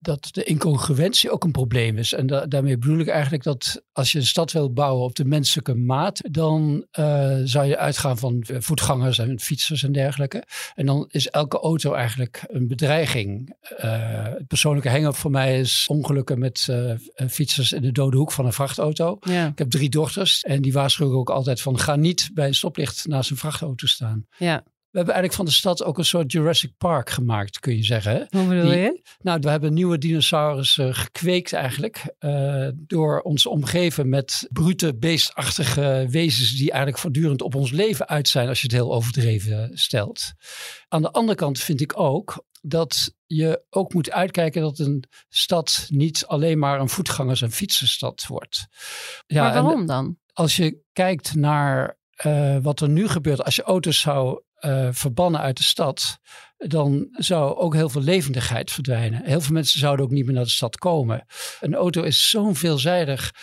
dat 0.06 0.28
de 0.30 0.44
incongruentie 0.44 1.30
ook 1.30 1.44
een 1.44 1.50
probleem 1.50 1.98
is. 1.98 2.12
En 2.12 2.26
da- 2.26 2.46
daarmee 2.46 2.78
bedoel 2.78 2.98
ik 2.98 3.08
eigenlijk 3.08 3.42
dat 3.42 3.82
als 3.92 4.12
je 4.12 4.18
een 4.18 4.26
stad 4.26 4.52
wil 4.52 4.72
bouwen 4.72 5.04
op 5.04 5.14
de 5.14 5.25
menselijke 5.25 5.75
maat, 5.75 6.20
dan 6.30 6.86
eh, 6.90 7.36
zou 7.44 7.66
je 7.66 7.78
uitgaan 7.78 8.18
van 8.18 8.40
eh, 8.42 8.56
voetgangers 8.60 9.18
en 9.18 9.40
fietsers 9.40 9.82
en 9.82 9.92
dergelijke. 9.92 10.44
En 10.75 10.86
dan 10.86 11.04
is 11.08 11.28
elke 11.28 11.58
auto 11.58 11.92
eigenlijk 11.92 12.44
een 12.46 12.66
bedreiging. 12.68 13.56
Eh, 13.76 14.25
het 14.25 14.46
persoonlijke 14.46 14.90
hang-up 14.90 15.14
voor 15.14 15.30
mij 15.30 15.60
is 15.60 15.84
ongelukken 15.88 16.38
met 16.38 16.68
fietsers 17.28 17.72
in 17.72 17.82
de 17.82 17.92
dode 17.92 18.16
hoek 18.16 18.32
van 18.32 18.46
een 18.46 18.52
vrachtauto. 18.52 19.16
Ja. 19.20 19.46
Ik 19.46 19.58
heb 19.58 19.70
drie 19.70 19.88
dochters 19.88 20.40
en 20.42 20.62
die 20.62 20.73
waarschuwen 20.73 21.16
ook 21.16 21.30
altijd 21.30 21.60
van 21.60 21.78
ga 21.78 21.97
niet 21.97 22.30
bij 22.34 22.47
een 22.47 22.54
stoplicht 22.54 23.06
naast 23.06 23.30
een 23.30 23.36
vrachtauto 23.36 23.86
staan. 23.86 24.26
ja. 24.38 24.64
We 24.97 25.02
hebben 25.02 25.21
eigenlijk 25.21 25.49
van 25.50 25.54
de 25.54 25.61
stad 25.61 25.85
ook 25.89 25.99
een 25.99 26.04
soort 26.04 26.32
Jurassic 26.32 26.71
Park 26.78 27.11
gemaakt, 27.11 27.59
kun 27.59 27.76
je 27.76 27.82
zeggen. 27.85 28.26
Hoe 28.30 28.47
bedoel 28.47 28.71
Die- 28.71 28.78
je? 28.78 29.02
Nou, 29.19 29.39
we 29.41 29.50
hebben 29.50 29.75
nieuwe 29.75 29.99
dinosaurussen 29.99 30.95
gekweekt 30.95 31.52
eigenlijk. 31.52 32.15
eh, 32.19 32.69
door 32.75 33.21
ons 33.21 33.47
omgeven 33.47 34.09
met 34.09 34.47
brute, 34.52 34.97
beestachtige 34.97 36.06
wezens 36.11 36.50
die 36.56 36.69
eigenlijk 36.71 36.99
voortdurend 36.99 37.43
op 37.43 37.54
ons 37.54 37.71
leven 37.71 38.09
uit 38.09 38.28
zijn 38.28 38.49
als 38.49 38.61
je 38.61 38.67
het 38.67 38.76
heel 38.76 38.95
overdreven 38.95 39.71
stelt. 39.78 40.32
Aan 40.89 41.02
de 41.02 41.11
andere 41.11 41.39
kant 41.39 41.59
vind 41.61 41.80
ik 41.80 41.99
ook 42.00 42.45
dat 42.61 43.15
je 43.26 43.65
ook 43.71 43.95
moet 43.95 44.11
uitkijken 44.11 44.63
dat 44.63 44.78
een 44.78 45.04
stad 45.28 45.87
niet 45.89 46.26
alleen 46.26 46.59
maar 46.59 46.80
een 46.80 46.89
voetgangers- 46.89 47.43
en 47.43 47.52
fietsenstad 47.52 48.25
wordt. 48.26 48.67
Ja, 49.26 49.43
maar 49.43 49.63
waarom 49.63 49.87
dan? 49.87 50.17
als 50.32 50.56
je 50.56 50.78
kijkt 50.93 51.35
naar 51.35 51.99
eh, 52.17 52.56
wat 52.63 52.80
er 52.80 52.89
nu 52.89 53.09
gebeurt, 53.09 53.45
als 53.45 53.56
je 53.56 53.63
auto's 53.63 54.00
zou 54.00 54.41
eh, 54.56 54.88
verbannen 54.90 55.40
uit 55.40 55.56
de 55.56 55.62
stad, 55.62 56.19
dan 56.56 57.08
zou 57.10 57.56
ook 57.56 57.75
heel 57.75 57.88
veel 57.88 58.02
levendigheid 58.02 58.71
verdwijnen. 58.71 59.25
Heel 59.25 59.40
veel 59.40 59.52
mensen 59.52 59.80
zouden 59.80 60.04
ook 60.04 60.10
niet 60.10 60.25
meer 60.25 60.34
naar 60.34 60.45
de 60.45 60.50
stad 60.50 60.76
komen. 60.76 61.26
Een 61.60 61.75
auto 61.75 62.02
is 62.02 62.30
zo'n 62.30 62.56
veelzijdig, 62.56 63.34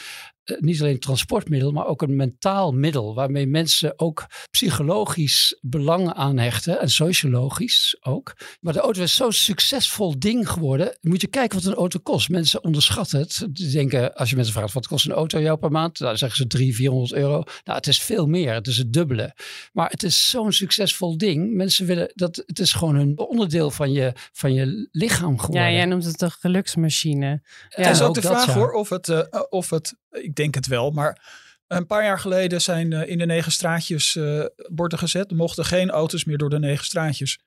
niet 0.60 0.82
alleen 0.82 1.00
transportmiddel, 1.00 1.72
maar 1.72 1.86
ook 1.86 2.02
een 2.02 2.16
mentaal 2.16 2.72
middel, 2.72 3.16
waarmee 3.16 3.48
mensen 3.48 4.00
ook 4.00 4.26
psychologisch 4.52 5.58
belang 5.62 6.14
aan 6.14 6.38
hechten 6.38 6.80
en 6.80 6.90
sociologisch 6.90 7.98
ook. 8.02 8.34
Maar 8.62 8.74
de 8.74 8.80
auto 8.80 9.02
is 9.02 9.16
zo'n 9.16 9.32
succesvol 9.32 10.20
ding 10.20 10.50
geworden. 10.50 10.98
Moet 11.02 11.22
je 11.22 11.28
kijken 11.28 11.58
wat 11.62 11.68
een 11.68 11.78
auto 11.78 12.00
kost. 12.04 12.30
Mensen 12.30 12.64
onderschatten 12.64 13.20
het. 13.20 13.48
Die 13.50 13.72
denken, 13.72 14.14
als 14.16 14.30
je 14.30 14.36
mensen 14.36 14.54
vraagt, 14.54 14.74
wat 14.74 14.88
kost 14.88 15.06
een 15.06 15.12
auto 15.12 15.40
jou 15.40 15.58
per 15.58 15.72
maand? 15.72 15.98
Dan 15.98 16.18
zeggen 16.18 16.38
ze 16.38 16.48
300, 16.48 16.78
400 16.78 17.14
euro. 17.14 17.44
Nou, 17.64 17.78
het 17.78 17.88
is 17.88 18.02
veel 18.02 18.28
meer. 18.28 18.54
Het 18.54 18.68
is 18.68 18.78
het 18.78 18.94
dubbele. 18.94 19.36
Maar 19.74 19.90
het 19.90 20.04
is 20.04 20.30
zo'n 20.30 20.52
succesvol 20.52 21.18
ding. 21.18 21.54
Mensen 21.54 21.86
willen 21.86 22.12
dat. 22.16 22.44
Het 22.46 22.60
is 22.60 22.74
gewoon 22.74 22.96
een 22.96 23.20
onderdeel 23.20 23.72
van 23.72 23.92
je, 23.92 24.14
van 24.32 24.54
je 24.54 24.90
lichaam 24.92 25.40
geworden. 25.40 25.70
Ja, 25.70 25.76
jij 25.76 25.86
noemt 25.86 26.06
het 26.06 26.22
een 26.22 26.32
geluksmachine. 26.32 27.26
Ja, 27.26 27.42
het 27.70 27.96
is 27.96 28.02
ook, 28.02 28.08
ook 28.08 28.16
de 28.16 28.22
dat, 28.22 28.32
vraag 28.32 28.46
ja. 28.46 28.54
hoor 28.54 28.72
of 28.72 28.90
het, 28.90 29.10
eh, 29.10 29.42
of 29.50 29.70
het, 29.70 29.96
ik 30.22 30.36
denk 30.36 30.56
het 30.56 30.68
wel, 30.68 30.92
maar 30.92 31.22
een 31.68 31.86
paar 31.86 32.04
jaar 32.04 32.20
geleden 32.20 32.62
zijn 32.62 32.94
eh, 32.94 33.10
in 33.10 33.18
de 33.18 33.26
negen 33.26 33.52
straatjes 33.52 34.16
eh, 34.16 34.46
borden 34.72 35.00
gezet. 35.00 35.32
Er 35.32 35.38
mochten 35.38 35.66
geen 35.66 35.90
auto's 35.90 36.26
meer 36.26 36.38
door 36.38 36.50
de 36.50 36.60
negen 36.60 36.86
straatjes. 36.86 37.40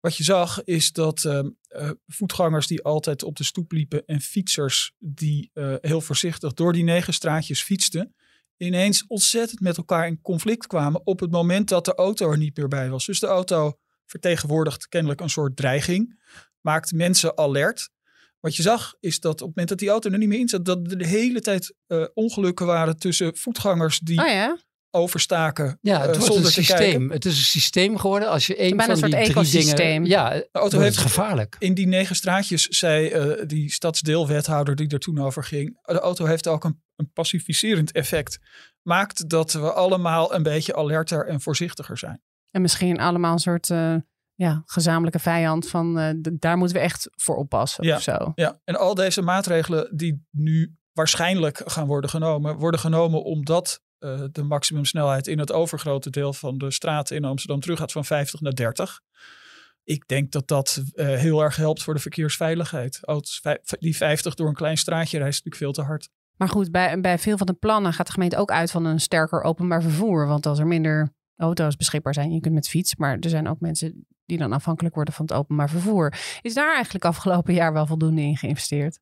Wat 0.00 0.16
je 0.16 0.24
zag 0.24 0.64
is 0.64 0.92
dat 0.92 1.24
eh, 1.24 1.90
voetgangers 2.06 2.66
die 2.66 2.82
altijd 2.82 3.22
op 3.22 3.36
de 3.36 3.44
stoep 3.44 3.72
liepen 3.72 4.04
en 4.06 4.20
fietsers 4.20 4.92
die 4.98 5.50
heel 5.80 6.00
voorzichtig 6.00 6.52
door 6.52 6.72
die 6.72 6.84
negen 6.84 7.12
straatjes 7.12 7.62
fietsten, 7.62 8.14
ineens 8.56 9.04
ontzettend 9.06 9.60
met 9.60 9.76
elkaar 9.76 10.06
in 10.06 10.20
conflict 10.20 10.66
kwamen 10.66 11.06
op 11.06 11.20
het 11.20 11.30
moment 11.30 11.68
dat 11.68 11.84
de 11.84 11.94
auto 11.94 12.30
er 12.30 12.38
niet 12.38 12.56
meer 12.56 12.68
bij 12.68 12.90
was. 12.90 13.06
Dus 13.06 13.20
de 13.20 13.26
auto 13.26 13.78
vertegenwoordigt 14.06 14.88
kennelijk 14.88 15.20
een 15.20 15.30
soort 15.30 15.56
dreiging, 15.56 16.20
maakt 16.60 16.92
mensen 16.92 17.38
alert. 17.38 17.90
Wat 18.42 18.56
je 18.56 18.62
zag 18.62 18.94
is 19.00 19.20
dat 19.20 19.32
op 19.32 19.38
het 19.38 19.46
moment 19.48 19.68
dat 19.68 19.78
die 19.78 19.88
auto 19.88 20.10
er 20.10 20.18
niet 20.18 20.28
meer 20.28 20.38
in 20.38 20.48
zat, 20.48 20.64
dat 20.64 20.78
er 20.90 20.98
de 20.98 21.06
hele 21.06 21.40
tijd 21.40 21.74
eh, 21.86 22.04
ongelukken 22.14 22.66
waren 22.66 22.96
tussen 22.98 23.36
voetgangers 23.36 23.98
die 23.98 24.20
Oh 24.20 24.26
ja? 24.26 24.58
overstaken 24.90 25.78
Ja, 25.80 26.00
het 26.00 26.16
wordt 26.16 26.32
zonder 26.32 26.52
systeem. 26.52 26.76
kijken. 26.76 27.10
Het 27.10 27.24
is 27.24 27.36
een 27.36 27.42
systeem 27.44 27.96
geworden. 27.98 28.28
Als 28.30 28.46
je 28.46 28.62
een 28.62 28.76
Bijna 28.76 28.96
van 28.96 29.04
een 29.04 29.10
die 29.10 29.10
soort 29.10 29.24
drie 29.24 29.34
ecosysteem. 29.36 29.76
dingen... 29.76 30.04
Ja, 30.08 30.30
de 30.30 30.48
auto 30.52 30.78
heeft- 30.80 30.96
gevaarlijk. 30.96 31.56
In 31.58 31.74
die 31.74 31.86
negen 31.86 32.16
straatjes 32.16 32.66
zei 32.66 33.08
eh, 33.08 33.46
die 33.46 33.72
stadsdeelwethouder 33.72 34.74
die 34.76 34.88
er 34.88 34.98
toen 34.98 35.18
over 35.20 35.44
ging, 35.44 35.78
de 35.82 36.00
auto 36.00 36.24
heeft 36.24 36.46
ook 36.48 36.64
een, 36.64 36.82
een 36.96 37.10
pacificerend 37.12 37.92
effect. 37.92 38.38
Maakt 38.82 39.28
dat 39.28 39.52
we 39.52 39.72
allemaal 39.72 40.34
een 40.34 40.42
beetje 40.42 40.74
alerter 40.74 41.26
en 41.26 41.40
voorzichtiger 41.40 41.98
zijn. 41.98 42.22
En 42.50 42.62
misschien 42.62 43.00
allemaal 43.00 43.32
een 43.32 43.38
soort 43.38 43.70
eh, 43.70 43.96
ja, 44.34 44.62
gezamenlijke 44.66 45.18
vijand 45.18 45.68
van 45.68 45.98
eh, 45.98 46.14
daar 46.32 46.56
moeten 46.56 46.76
we 46.76 46.82
echt 46.82 47.08
voor 47.16 47.36
oppassen 47.36 47.84
Ja. 47.84 47.96
of 47.96 48.02
zo. 48.02 48.32
Ja, 48.34 48.60
en 48.64 48.76
al 48.76 48.94
deze 48.94 49.22
maatregelen 49.22 49.96
die 49.96 50.26
nu 50.30 50.76
waarschijnlijk 50.92 51.62
gaan 51.64 51.86
worden 51.86 52.10
genomen, 52.10 52.56
worden 52.56 52.80
genomen 52.80 53.22
omdat 53.22 53.80
uh, 53.98 54.22
de 54.32 54.42
maximumsnelheid 54.42 55.26
in 55.26 55.38
het 55.38 55.52
overgrote 55.52 56.10
deel 56.10 56.32
van 56.32 56.58
de 56.58 56.70
straten 56.70 57.16
in 57.16 57.24
Amsterdam 57.24 57.60
teruggaat 57.60 57.92
van 57.92 58.04
50 58.04 58.40
naar 58.40 58.54
30. 58.54 59.00
Ik 59.84 60.08
denk 60.08 60.32
dat 60.32 60.48
dat 60.48 60.82
uh, 60.94 61.06
heel 61.06 61.42
erg 61.42 61.56
helpt 61.56 61.82
voor 61.82 61.94
de 61.94 62.00
verkeersveiligheid. 62.00 62.98
Auto's 63.02 63.40
die 63.78 63.96
50 63.96 64.34
door 64.34 64.48
een 64.48 64.54
klein 64.54 64.78
straatje 64.78 65.18
rijden 65.18 65.26
natuurlijk 65.26 65.56
veel 65.56 65.72
te 65.72 65.82
hard. 65.82 66.08
Maar 66.36 66.48
goed, 66.48 66.70
bij, 66.70 67.00
bij 67.00 67.18
veel 67.18 67.36
van 67.36 67.46
de 67.46 67.52
plannen 67.52 67.92
gaat 67.92 68.06
de 68.06 68.12
gemeente 68.12 68.36
ook 68.36 68.50
uit 68.50 68.70
van 68.70 68.84
een 68.84 69.00
sterker 69.00 69.42
openbaar 69.42 69.82
vervoer. 69.82 70.26
Want 70.26 70.46
als 70.46 70.58
er 70.58 70.66
minder 70.66 71.14
auto's 71.42 71.76
beschikbaar 71.76 72.14
zijn, 72.14 72.32
je 72.32 72.40
kunt 72.40 72.54
met 72.54 72.68
fiets, 72.68 72.96
maar 72.96 73.18
er 73.18 73.30
zijn 73.30 73.48
ook 73.48 73.60
mensen 73.60 74.06
die 74.24 74.38
dan 74.38 74.52
afhankelijk 74.52 74.94
worden 74.94 75.14
van 75.14 75.24
het 75.24 75.34
openbaar 75.34 75.70
vervoer. 75.70 76.14
Is 76.40 76.54
daar 76.54 76.74
eigenlijk 76.74 77.04
afgelopen 77.04 77.54
jaar 77.54 77.72
wel 77.72 77.86
voldoende 77.86 78.20
in 78.20 78.36
geïnvesteerd? 78.36 78.98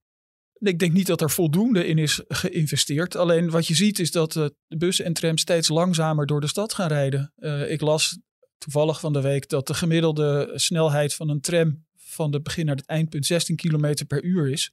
Ik 0.58 0.78
denk 0.78 0.92
niet 0.92 1.06
dat 1.06 1.20
er 1.20 1.30
voldoende 1.30 1.86
in 1.86 1.98
is 1.98 2.22
geïnvesteerd. 2.28 3.16
Alleen 3.16 3.50
wat 3.50 3.66
je 3.66 3.74
ziet 3.74 3.98
is 3.98 4.10
dat 4.10 4.32
de 4.32 4.54
bussen 4.68 5.04
en 5.04 5.12
trams 5.12 5.40
steeds 5.40 5.68
langzamer 5.68 6.26
door 6.26 6.40
de 6.40 6.46
stad 6.46 6.74
gaan 6.74 6.88
rijden. 6.88 7.32
Uh, 7.38 7.70
ik 7.70 7.80
las 7.80 8.18
toevallig 8.58 9.00
van 9.00 9.12
de 9.12 9.20
week 9.20 9.48
dat 9.48 9.66
de 9.66 9.74
gemiddelde 9.74 10.52
snelheid 10.54 11.14
van 11.14 11.28
een 11.28 11.40
tram 11.40 11.84
van 11.96 12.32
het 12.32 12.42
begin 12.42 12.66
naar 12.66 12.76
het 12.76 12.86
eindpunt 12.86 13.26
16 13.26 13.56
km 13.56 14.06
per 14.06 14.24
uur 14.24 14.50
is. 14.50 14.72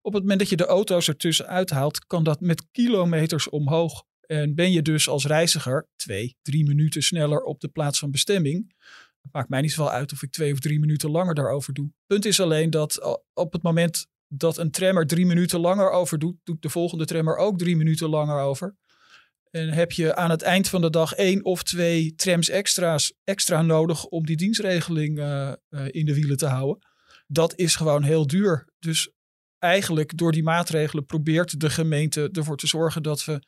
Op 0.00 0.12
het 0.12 0.22
moment 0.22 0.40
dat 0.40 0.48
je 0.48 0.56
de 0.56 0.66
auto's 0.66 1.08
ertussen 1.08 1.46
uithaalt, 1.46 2.06
kan 2.06 2.24
dat 2.24 2.40
met 2.40 2.66
kilometers 2.70 3.48
omhoog. 3.48 4.04
En 4.30 4.54
ben 4.54 4.72
je 4.72 4.82
dus 4.82 5.08
als 5.08 5.26
reiziger 5.26 5.86
twee, 5.96 6.36
drie 6.42 6.66
minuten 6.66 7.02
sneller 7.02 7.42
op 7.42 7.60
de 7.60 7.68
plaats 7.68 7.98
van 7.98 8.10
bestemming. 8.10 8.74
Maakt 9.32 9.48
mij 9.48 9.60
niet 9.60 9.72
zoveel 9.72 9.92
uit 9.92 10.12
of 10.12 10.22
ik 10.22 10.30
twee 10.30 10.52
of 10.52 10.58
drie 10.58 10.80
minuten 10.80 11.10
langer 11.10 11.34
daarover 11.34 11.72
doe. 11.72 11.90
Punt 12.06 12.24
is 12.24 12.40
alleen 12.40 12.70
dat 12.70 13.20
op 13.32 13.52
het 13.52 13.62
moment 13.62 14.06
dat 14.26 14.58
een 14.58 14.70
trammer 14.70 15.06
drie 15.06 15.26
minuten 15.26 15.60
langer 15.60 15.90
over 15.90 16.18
doet, 16.18 16.36
doet 16.44 16.62
de 16.62 16.68
volgende 16.68 17.04
trammer 17.04 17.36
ook 17.36 17.58
drie 17.58 17.76
minuten 17.76 18.08
langer 18.08 18.40
over. 18.40 18.76
En 19.50 19.68
heb 19.68 19.92
je 19.92 20.16
aan 20.16 20.30
het 20.30 20.42
eind 20.42 20.68
van 20.68 20.80
de 20.80 20.90
dag 20.90 21.12
één 21.12 21.44
of 21.44 21.62
twee 21.62 22.14
trams 22.14 22.48
extra's 22.48 23.14
extra 23.24 23.62
nodig 23.62 24.04
om 24.04 24.26
die 24.26 24.36
dienstregeling 24.36 25.18
uh, 25.18 25.52
uh, 25.70 25.86
in 25.90 26.06
de 26.06 26.14
wielen 26.14 26.36
te 26.36 26.46
houden. 26.46 26.86
Dat 27.26 27.56
is 27.56 27.76
gewoon 27.76 28.02
heel 28.02 28.26
duur. 28.26 28.68
Dus 28.78 29.10
eigenlijk 29.58 30.16
door 30.16 30.32
die 30.32 30.42
maatregelen 30.42 31.04
probeert 31.04 31.60
de 31.60 31.70
gemeente 31.70 32.28
ervoor 32.32 32.56
te 32.56 32.66
zorgen 32.66 33.02
dat 33.02 33.24
we 33.24 33.42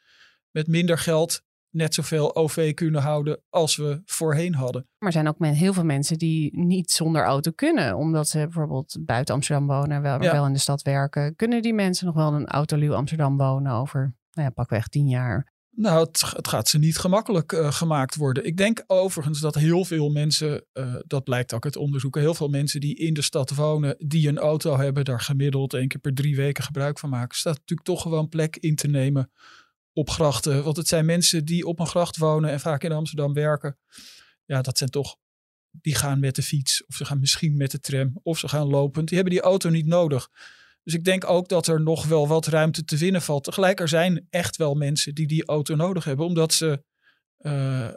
met 0.51 0.67
minder 0.67 0.99
geld 0.99 1.43
net 1.71 1.95
zoveel 1.95 2.37
OV 2.37 2.75
kunnen 2.75 3.03
houden 3.03 3.41
als 3.49 3.77
we 3.77 4.03
voorheen 4.05 4.55
hadden. 4.55 4.87
Maar 4.99 5.09
er 5.09 5.13
zijn 5.13 5.29
ook 5.29 5.45
heel 5.45 5.73
veel 5.73 5.85
mensen 5.85 6.19
die 6.19 6.59
niet 6.59 6.91
zonder 6.91 7.23
auto 7.23 7.51
kunnen, 7.51 7.97
omdat 7.97 8.29
ze 8.29 8.39
bijvoorbeeld 8.39 8.97
buiten 9.01 9.35
Amsterdam 9.35 9.67
wonen, 9.67 10.03
wel, 10.03 10.19
wel 10.19 10.47
in 10.47 10.53
de 10.53 10.59
stad 10.59 10.83
werken. 10.83 11.37
Kunnen 11.37 11.63
die 11.63 11.75
mensen 11.75 12.07
nog 12.07 12.15
wel 12.15 12.33
een 12.33 12.47
autoluw 12.47 12.95
Amsterdam 12.95 13.37
wonen 13.37 13.73
over, 13.73 14.15
nou 14.33 14.49
ja, 14.49 14.51
pakweg 14.51 14.89
tien 14.89 15.09
jaar? 15.09 15.59
Nou, 15.73 16.05
het, 16.05 16.33
het, 16.37 16.49
gaat 16.49 16.69
ze 16.69 16.79
niet 16.79 16.99
gemakkelijk 16.99 17.53
uh, 17.53 17.73
gemaakt 17.73 18.17
worden. 18.17 18.45
Ik 18.45 18.57
denk 18.57 18.85
overigens 18.87 19.41
dat 19.41 19.55
heel 19.55 19.85
veel 19.85 20.11
mensen, 20.11 20.65
uh, 20.73 20.95
dat 21.07 21.25
blijkt 21.25 21.53
ook 21.55 21.65
uit 21.65 21.77
onderzoeken, 21.77 22.21
heel 22.21 22.35
veel 22.35 22.49
mensen 22.49 22.81
die 22.81 22.97
in 22.97 23.15
de 23.15 23.23
stad 23.23 23.55
wonen, 23.55 23.97
die 23.99 24.29
een 24.29 24.39
auto 24.39 24.77
hebben, 24.77 25.05
daar 25.05 25.21
gemiddeld 25.21 25.75
één 25.75 25.89
keer 25.89 26.01
per 26.01 26.15
drie 26.15 26.37
weken 26.37 26.65
gebruik 26.65 26.99
van 26.99 27.11
maken. 27.11 27.39
Staat 27.39 27.59
natuurlijk 27.59 27.89
toch 27.89 28.03
gewoon 28.03 28.29
plek 28.29 28.57
in 28.57 28.75
te 28.75 28.89
nemen 28.89 29.31
op 29.93 30.11
grachten. 30.11 30.65
Want 30.65 30.77
het 30.77 30.89
zijn 30.89 31.05
mensen 31.05 31.45
die 31.45 31.67
op 31.67 31.79
een 31.79 31.87
gracht 31.87 32.17
wonen 32.17 32.51
en 32.51 32.61
vaak 32.61 32.83
in 32.85 32.93
Amsterdam 32.93 33.33
werken. 33.33 33.79
Ja, 34.45 34.63
dat 34.63 34.79
zijn 34.79 34.91
toch, 34.91 35.17
die 35.71 35.95
gaan 35.95 36.21
met 36.21 36.35
de 36.35 36.43
fiets 36.43 36.87
of 36.87 36.95
ze 36.95 37.05
gaan 37.05 37.21
misschien 37.21 37.57
met 37.57 37.71
de 37.71 37.81
tram 37.81 38.21
of 38.23 38.39
ze 38.39 38.49
gaan 38.49 38.67
lopend. 38.67 39.09
Die 39.09 39.17
hebben 39.17 39.35
die 39.35 39.45
auto 39.45 39.69
niet 39.69 39.87
nodig. 39.87 40.31
Dus 40.83 40.95
ik 40.95 41.05
denk 41.05 41.25
ook 41.25 41.49
dat 41.49 41.67
er 41.67 41.81
nog 41.81 42.07
wel 42.07 42.29
wat 42.29 42.47
ruimte 42.47 42.85
te 42.85 42.97
winnen 42.97 43.23
valt. 43.23 43.45
Tegelijk, 43.45 43.81
er 43.81 43.89
zijn 43.89 44.27
echt 44.31 44.57
wel 44.57 44.75
mensen 44.75 45.15
die 45.15 45.27
die 45.27 45.47
auto 45.47 45.75
nodig 45.75 46.05
hebben, 46.05 46.27
omdat 46.27 46.53
ze 46.53 46.83
uh, 47.41 47.89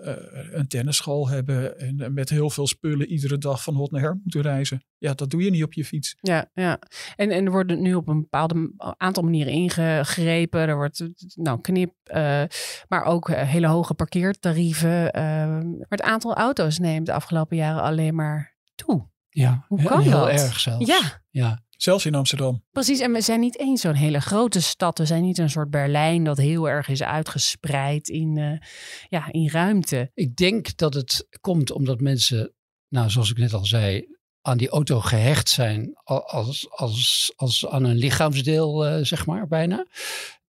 een 0.51 0.67
tennisschool 0.67 1.29
hebben 1.29 1.79
en 1.79 2.13
met 2.13 2.29
heel 2.29 2.49
veel 2.49 2.67
spullen 2.67 3.07
iedere 3.07 3.37
dag 3.37 3.63
van 3.63 3.75
hot 3.75 3.91
naar 3.91 4.01
her 4.01 4.19
moeten 4.23 4.41
reizen. 4.41 4.83
Ja, 4.97 5.13
dat 5.13 5.29
doe 5.29 5.43
je 5.43 5.49
niet 5.49 5.63
op 5.63 5.73
je 5.73 5.85
fiets. 5.85 6.15
Ja, 6.21 6.49
ja. 6.53 6.79
En, 7.15 7.31
en 7.31 7.45
er 7.45 7.51
wordt 7.51 7.79
nu 7.79 7.93
op 7.93 8.07
een 8.07 8.21
bepaalde 8.21 8.73
aantal 8.97 9.23
manieren 9.23 9.53
ingegrepen. 9.53 10.59
Er 10.59 10.75
wordt 10.75 11.09
nou, 11.35 11.61
knip, 11.61 11.93
uh, 12.03 12.43
maar 12.87 13.03
ook 13.03 13.29
hele 13.31 13.67
hoge 13.67 13.93
parkeertarieven. 13.93 15.09
maar 15.13 15.85
het 15.89 16.01
aantal 16.01 16.35
auto's 16.35 16.79
neemt 16.79 17.05
de 17.05 17.13
afgelopen 17.13 17.57
jaren 17.57 17.83
alleen 17.83 18.15
maar 18.15 18.57
toe. 18.75 19.11
Ja, 19.29 19.65
hoe 19.67 19.83
kan 19.83 20.01
heel 20.01 20.11
dat? 20.11 20.29
erg 20.29 20.59
zelfs. 20.59 20.85
Ja. 20.85 21.21
ja. 21.29 21.62
Zelfs 21.77 22.05
in 22.05 22.15
Amsterdam. 22.15 22.63
Precies, 22.71 22.99
en 22.99 23.11
we 23.11 23.21
zijn 23.21 23.39
niet 23.39 23.59
eens 23.59 23.81
zo'n 23.81 23.93
hele 23.93 24.21
grote 24.21 24.61
stad. 24.61 24.97
We 24.97 25.05
zijn 25.05 25.23
niet 25.23 25.37
een 25.37 25.49
soort 25.49 25.69
Berlijn 25.69 26.23
dat 26.23 26.37
heel 26.37 26.69
erg 26.69 26.87
is 26.87 27.03
uitgespreid 27.03 28.09
in, 28.09 28.37
uh, 28.37 28.59
ja, 29.09 29.31
in 29.31 29.49
ruimte. 29.49 30.11
Ik 30.13 30.35
denk 30.35 30.77
dat 30.77 30.93
het 30.93 31.27
komt 31.41 31.71
omdat 31.71 31.99
mensen, 31.99 32.53
nou, 32.87 33.09
zoals 33.09 33.29
ik 33.31 33.37
net 33.37 33.53
al 33.53 33.65
zei, 33.65 34.05
aan 34.41 34.57
die 34.57 34.69
auto 34.69 34.99
gehecht 34.99 35.49
zijn 35.49 35.93
als, 36.03 36.69
als, 36.69 37.33
als 37.35 37.67
aan 37.67 37.83
een 37.83 37.95
lichaamsdeel, 37.95 38.87
uh, 38.87 39.05
zeg 39.05 39.25
maar, 39.25 39.47
bijna. 39.47 39.85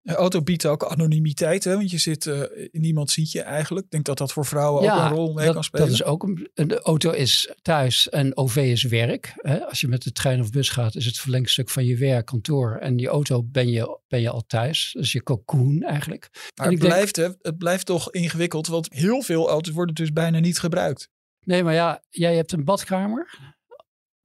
Auto 0.04 0.42
biedt 0.42 0.66
ook 0.66 0.84
anonimiteit, 0.84 1.64
hè? 1.64 1.76
want 1.76 1.92
je 1.92 1.98
zit, 1.98 2.26
uh, 2.26 2.44
niemand 2.72 3.12
ziet 3.12 3.32
je 3.32 3.42
eigenlijk. 3.42 3.86
Ik 3.86 3.92
denk 3.92 4.06
dat 4.06 4.18
dat 4.18 4.34
voor 4.34 4.46
vrouwen 4.46 4.84
ja, 4.84 4.96
ook 4.96 5.02
een 5.02 5.16
rol 5.16 5.34
mee 5.34 5.46
dat, 5.46 5.54
kan 5.54 5.64
spelen. 5.64 5.86
Dat 5.86 5.96
is 5.96 6.04
ook 6.04 6.24
een, 6.24 6.50
de 6.54 6.82
auto 6.82 7.12
is 7.12 7.54
thuis 7.62 8.10
en 8.10 8.38
OV 8.38 8.56
is 8.56 8.84
werk. 8.84 9.34
Hè? 9.36 9.66
Als 9.66 9.82
je 9.82 9.88
met 9.88 10.04
de 10.04 10.12
trein 10.12 10.42
of 10.42 10.50
bus 10.50 10.70
gaat, 10.70 10.96
is 10.96 11.06
het 11.06 11.18
verlengstuk 11.18 11.70
van 11.70 11.86
je 11.86 11.98
werk, 11.98 12.26
kantoor. 12.26 12.78
En 12.78 12.96
die 12.96 13.08
auto 13.08 13.44
ben 13.44 13.70
je, 13.70 14.00
ben 14.08 14.22
je 14.22 14.30
al 14.30 14.44
thuis. 14.48 14.96
Dus 14.98 15.12
je 15.12 15.24
cocoon 15.24 15.82
eigenlijk. 15.82 16.30
Maar 16.56 16.70
het, 16.70 16.80
blijft, 16.80 17.16
hè, 17.16 17.30
het 17.42 17.58
blijft 17.58 17.86
toch 17.86 18.12
ingewikkeld, 18.12 18.68
want 18.68 18.94
heel 18.94 19.22
veel 19.22 19.50
auto's 19.50 19.74
worden 19.74 19.96
dus 19.96 20.14
bijna 20.14 20.40
niet 20.40 20.60
gebruikt. 20.60 21.10
Nee, 21.46 21.64
maar 21.64 21.74
ja, 21.74 22.04
jij 22.10 22.36
hebt 22.36 22.52
een 22.52 22.64
badkamer. 22.64 23.54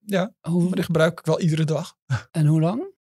Ja, 0.05 0.35
hoe, 0.41 0.63
maar 0.63 0.73
die 0.73 0.85
gebruik 0.85 1.19
ik 1.19 1.27
wel 1.27 1.41
iedere 1.41 1.65
dag. 1.65 1.97
En 2.31 2.47
hoe 2.47 2.61
lang? 2.61 2.97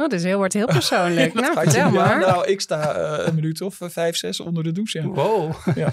Oh, 0.00 0.08
dus 0.08 0.22
heel, 0.22 0.36
wordt 0.36 0.52
heel 0.52 0.66
persoonlijk. 0.66 1.34
nou, 1.40 1.52
vertel 1.54 1.90
maar. 1.90 2.20
nou, 2.20 2.46
ik 2.46 2.60
sta 2.60 2.98
uh, 3.20 3.26
een 3.26 3.34
minuut 3.34 3.60
of 3.60 3.80
uh, 3.80 3.88
vijf, 3.88 4.16
zes 4.16 4.40
onder 4.40 4.62
de 4.62 4.72
douche. 4.72 4.98
Ja. 4.98 5.06
Wow. 5.06 5.54
Ja. 5.74 5.92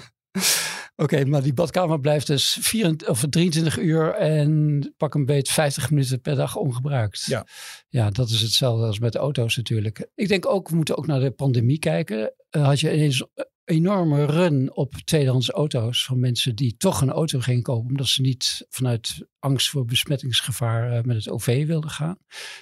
Oké, 0.96 1.14
okay, 1.14 1.22
maar 1.22 1.42
die 1.42 1.54
badkamer 1.54 2.00
blijft 2.00 2.26
dus 2.26 2.58
24, 2.60 3.08
of 3.08 3.24
23 3.30 3.78
uur 3.78 4.14
en 4.14 4.94
pak 4.96 5.14
een 5.14 5.26
beet 5.26 5.48
50 5.48 5.90
minuten 5.90 6.20
per 6.20 6.34
dag 6.34 6.56
ongebruikt. 6.56 7.24
Ja. 7.24 7.46
ja, 7.88 8.10
dat 8.10 8.28
is 8.28 8.40
hetzelfde 8.40 8.86
als 8.86 8.98
met 8.98 9.14
auto's 9.14 9.56
natuurlijk. 9.56 10.08
Ik 10.14 10.28
denk 10.28 10.46
ook, 10.46 10.68
we 10.68 10.76
moeten 10.76 10.96
ook 10.96 11.06
naar 11.06 11.20
de 11.20 11.30
pandemie 11.30 11.78
kijken. 11.78 12.34
Uh, 12.50 12.64
had 12.64 12.80
je 12.80 12.94
ineens 12.94 13.26
enorme 13.68 14.24
run 14.24 14.76
op 14.76 14.94
tweedehands 15.04 15.50
auto's 15.50 16.04
van 16.04 16.20
mensen 16.20 16.54
die 16.56 16.76
toch 16.76 17.00
een 17.00 17.10
auto 17.10 17.38
gingen 17.40 17.62
kopen 17.62 17.88
omdat 17.88 18.06
ze 18.06 18.20
niet 18.20 18.66
vanuit 18.68 19.26
angst 19.38 19.68
voor 19.68 19.84
besmettingsgevaar 19.84 20.92
uh, 20.92 21.02
met 21.02 21.16
het 21.16 21.30
OV 21.30 21.66
wilden 21.66 21.90
gaan. 21.90 22.18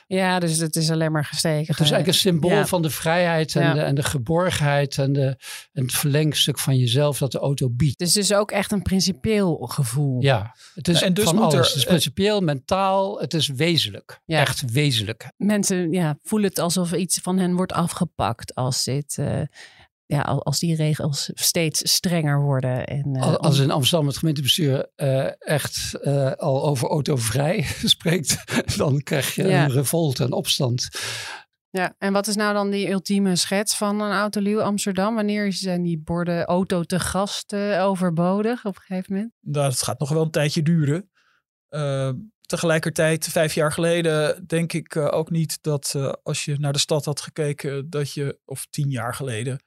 Ja, 0.06 0.38
dus 0.38 0.58
het 0.58 0.76
is 0.76 0.90
alleen 0.90 1.12
maar 1.12 1.24
gestegen. 1.24 1.58
Het 1.58 1.68
is 1.68 1.78
eigenlijk 1.90 2.06
een 2.06 2.14
symbool 2.14 2.50
ja. 2.50 2.66
van 2.66 2.82
de 2.82 2.90
vrijheid 2.90 3.56
en, 3.56 3.62
ja. 3.62 3.72
de, 3.72 3.80
en 3.80 3.94
de 3.94 4.02
geborgenheid 4.02 4.98
en, 4.98 5.12
de, 5.12 5.36
en 5.72 5.82
het 5.82 5.92
verlengstuk 5.92 6.58
van 6.58 6.76
jezelf 6.76 7.18
dat 7.18 7.32
de 7.32 7.38
auto 7.38 7.70
biedt. 7.70 7.98
Dus 7.98 8.14
het 8.14 8.22
is 8.22 8.32
ook 8.34 8.50
echt 8.50 8.72
een 8.72 8.82
principieel 8.82 9.56
gevoel. 9.56 10.22
Ja, 10.22 10.56
het 10.74 10.88
is 10.88 11.02
en 11.02 11.14
dus 11.14 11.24
van 11.24 11.34
moet 11.34 11.44
alles. 11.44 11.54
er- 11.54 11.66
het 11.66 11.74
is 11.76 11.84
principieel, 11.84 12.40
mentaal, 12.40 13.20
het 13.20 13.34
is 13.34 13.48
wezenlijk. 13.48 14.20
Ja. 14.24 14.40
Echt 14.40 14.70
wezenlijk. 14.70 15.32
Mensen 15.36 15.92
ja, 15.92 16.18
voelen 16.22 16.48
het 16.48 16.58
alsof 16.58 16.92
iets 16.92 17.18
van 17.18 17.38
hen 17.38 17.54
wordt 17.54 17.72
afgepakt 17.72 18.54
als 18.54 18.84
dit. 18.84 19.18
eh, 19.18 19.40
ja, 20.06 20.20
al- 20.20 20.44
als 20.44 20.58
die 20.58 20.74
regels 20.76 21.30
steeds 21.34 21.92
strenger 21.92 22.40
worden. 22.40 22.86
En, 22.86 23.16
eh, 23.16 23.22
Al- 23.22 23.38
Als 23.38 23.58
in 23.58 23.70
Amsterdam 23.70 24.06
het 24.06 24.16
gemeentebestuur 24.16 24.90
eh, 24.94 25.28
echt 25.38 25.94
eh, 26.00 26.32
al 26.32 26.64
over 26.66 26.88
autovrij 26.88 27.62
spreekt, 27.84 28.44
dan 28.76 29.02
krijg 29.02 29.34
je 29.34 29.44
Ja. 29.48 29.64
een 29.64 29.70
revolt 29.70 30.20
en 30.20 30.32
opstand. 30.32 30.88
Ja, 31.70 31.94
en 31.98 32.12
wat 32.12 32.26
is 32.26 32.36
nou 32.36 32.54
dan 32.54 32.70
die 32.70 32.90
ultieme 32.90 33.36
schets 33.36 33.76
van 33.76 34.00
een 34.00 34.12
autoluw 34.12 34.60
Amsterdam? 34.60 35.14
Wanneer 35.14 35.52
zijn 35.52 35.82
die 35.82 35.98
borden 35.98 36.44
auto 36.44 36.82
te 36.82 37.00
gast 37.00 37.54
overbodig 37.80 38.64
op 38.64 38.76
een 38.76 38.82
gegeven 38.82 39.12
moment? 39.14 39.32
Nou, 39.40 39.68
dat 39.68 39.82
gaat 39.82 39.98
nog 39.98 40.08
wel 40.08 40.22
een 40.22 40.30
tijdje 40.30 40.62
duren. 40.62 41.10
Tegelijkertijd, 42.46 43.26
vijf 43.26 43.54
jaar 43.54 43.72
geleden, 43.72 44.46
denk 44.46 44.72
ik 44.72 44.96
ook 44.96 45.30
niet 45.30 45.58
dat 45.62 45.92
eh, 45.96 46.12
als 46.22 46.44
je 46.44 46.58
naar 46.58 46.72
de 46.72 46.78
stad 46.78 47.04
had 47.04 47.20
gekeken, 47.20 47.90
dat 47.90 48.12
je, 48.12 48.38
of 48.44 48.66
tien 48.70 48.90
jaar 48.90 49.14
geleden, 49.14 49.60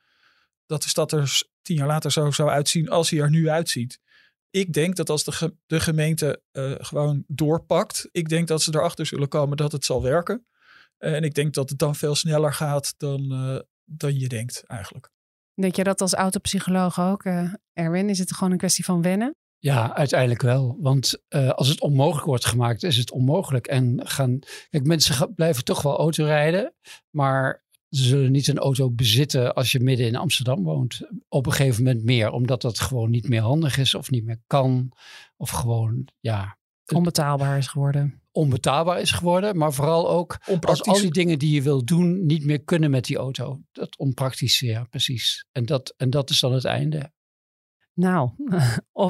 dat 0.70 0.84
de 0.84 0.90
stad 0.90 1.12
er 1.12 1.42
tien 1.62 1.76
jaar 1.76 1.88
later 1.88 2.12
zo 2.12 2.32
zou 2.32 2.50
uitzien 2.50 2.90
als 2.90 3.10
hij 3.10 3.20
er 3.20 3.30
nu 3.30 3.50
uitziet. 3.50 4.00
Ik 4.50 4.74
denk 4.74 4.96
dat 4.96 5.10
als 5.10 5.24
de, 5.24 5.32
ge- 5.32 5.56
de 5.66 5.80
gemeente 5.80 6.42
eh, 6.52 6.72
gewoon 6.78 7.24
doorpakt, 7.28 8.08
ik 8.12 8.30
denk 8.30 8.48
dat 8.48 8.62
ze 8.62 8.76
erachter 8.76 9.06
zullen 9.06 9.28
komen 9.28 9.58
dat 9.58 9.72
het 9.72 9.86
zal 9.86 10.02
werken. 10.04 10.46
En 10.98 11.24
ik 11.24 11.34
denk 11.34 11.54
dat 11.54 11.70
het 11.70 11.80
dan 11.80 11.96
veel 11.96 12.16
sneller 12.16 12.54
gaat 12.54 12.94
dan, 12.98 13.32
eh, 13.32 13.60
dan 13.86 14.20
je 14.20 14.28
denkt 14.28 14.64
eigenlijk. 14.68 15.10
Denk 15.54 15.76
je 15.76 15.84
dat 15.84 16.02
als 16.02 16.14
autopsycholoog 16.14 17.00
ook, 17.00 17.24
eh, 17.24 17.54
Erwin? 17.74 18.10
Is 18.10 18.20
het 18.20 18.34
gewoon 18.34 18.52
een 18.52 18.58
kwestie 18.58 18.86
van 18.86 19.02
wennen? 19.02 19.36
Ja, 19.58 19.96
uiteindelijk 19.96 20.42
wel. 20.42 20.78
Want 20.80 21.22
eh, 21.28 21.50
als 21.50 21.68
het 21.68 21.82
onmogelijk 21.82 22.26
wordt 22.26 22.46
gemaakt, 22.46 22.84
is 22.84 22.98
het 22.98 23.12
onmogelijk. 23.12 23.68
En 23.68 24.08
gaan, 24.08 24.40
kijk, 24.70 24.86
mensen 24.86 25.34
blijven 25.34 25.64
toch 25.64 25.82
wel 25.82 25.98
autorijden. 25.98 26.74
Maar 27.10 27.64
Ze 27.90 28.04
zullen 28.04 28.32
niet 28.32 28.48
een 28.48 28.58
auto 28.58 28.92
bezitten 28.92 29.54
als 29.54 29.72
je 29.72 29.80
midden 29.80 30.08
in 30.08 30.16
Amsterdam 30.16 30.64
woont. 30.64 31.00
Op 31.28 31.46
een 31.46 31.52
gegeven 31.52 31.84
moment 31.84 32.04
meer, 32.04 32.32
omdat 32.32 32.62
dat 32.62 32.80
gewoon 32.80 33.10
niet 33.10 33.30
meer 33.30 33.42
handig 33.42 33.78
is 33.78 33.96
of 33.96 34.10
niet 34.10 34.24
meer 34.26 34.42
kan. 34.48 34.92
Of 35.38 35.50
gewoon, 35.50 36.08
ja, 36.20 36.58
Onbetaalbaar 36.94 37.58
is 37.58 37.68
geworden. 37.68 38.22
onbetaalbaar 38.32 39.02
is 39.02 39.12
geworden. 39.12 39.58
Maar 39.58 39.74
vooral 39.74 40.10
ook 40.10 40.38
als 40.40 40.48
Onpraktisch. 40.50 40.94
al 40.94 41.00
die 41.02 41.12
dingen 41.12 41.40
die 41.40 41.52
je 41.52 41.62
wil 41.62 41.86
doen 41.86 42.26
niet 42.26 42.46
meer 42.46 42.64
kunnen 42.64 42.92
met 42.92 43.06
die 43.06 43.18
auto. 43.18 43.62
Dat 43.72 43.98
onpraktische, 43.98 44.66
ja, 44.66 44.84
precies. 44.84 45.46
En 45.52 45.66
dat, 45.66 45.94
en 45.98 46.10
dat 46.10 46.30
is 46.30 46.40
dan 46.40 46.54
het 46.54 46.66
einde. 46.66 47.12
Nou, 48.00 48.30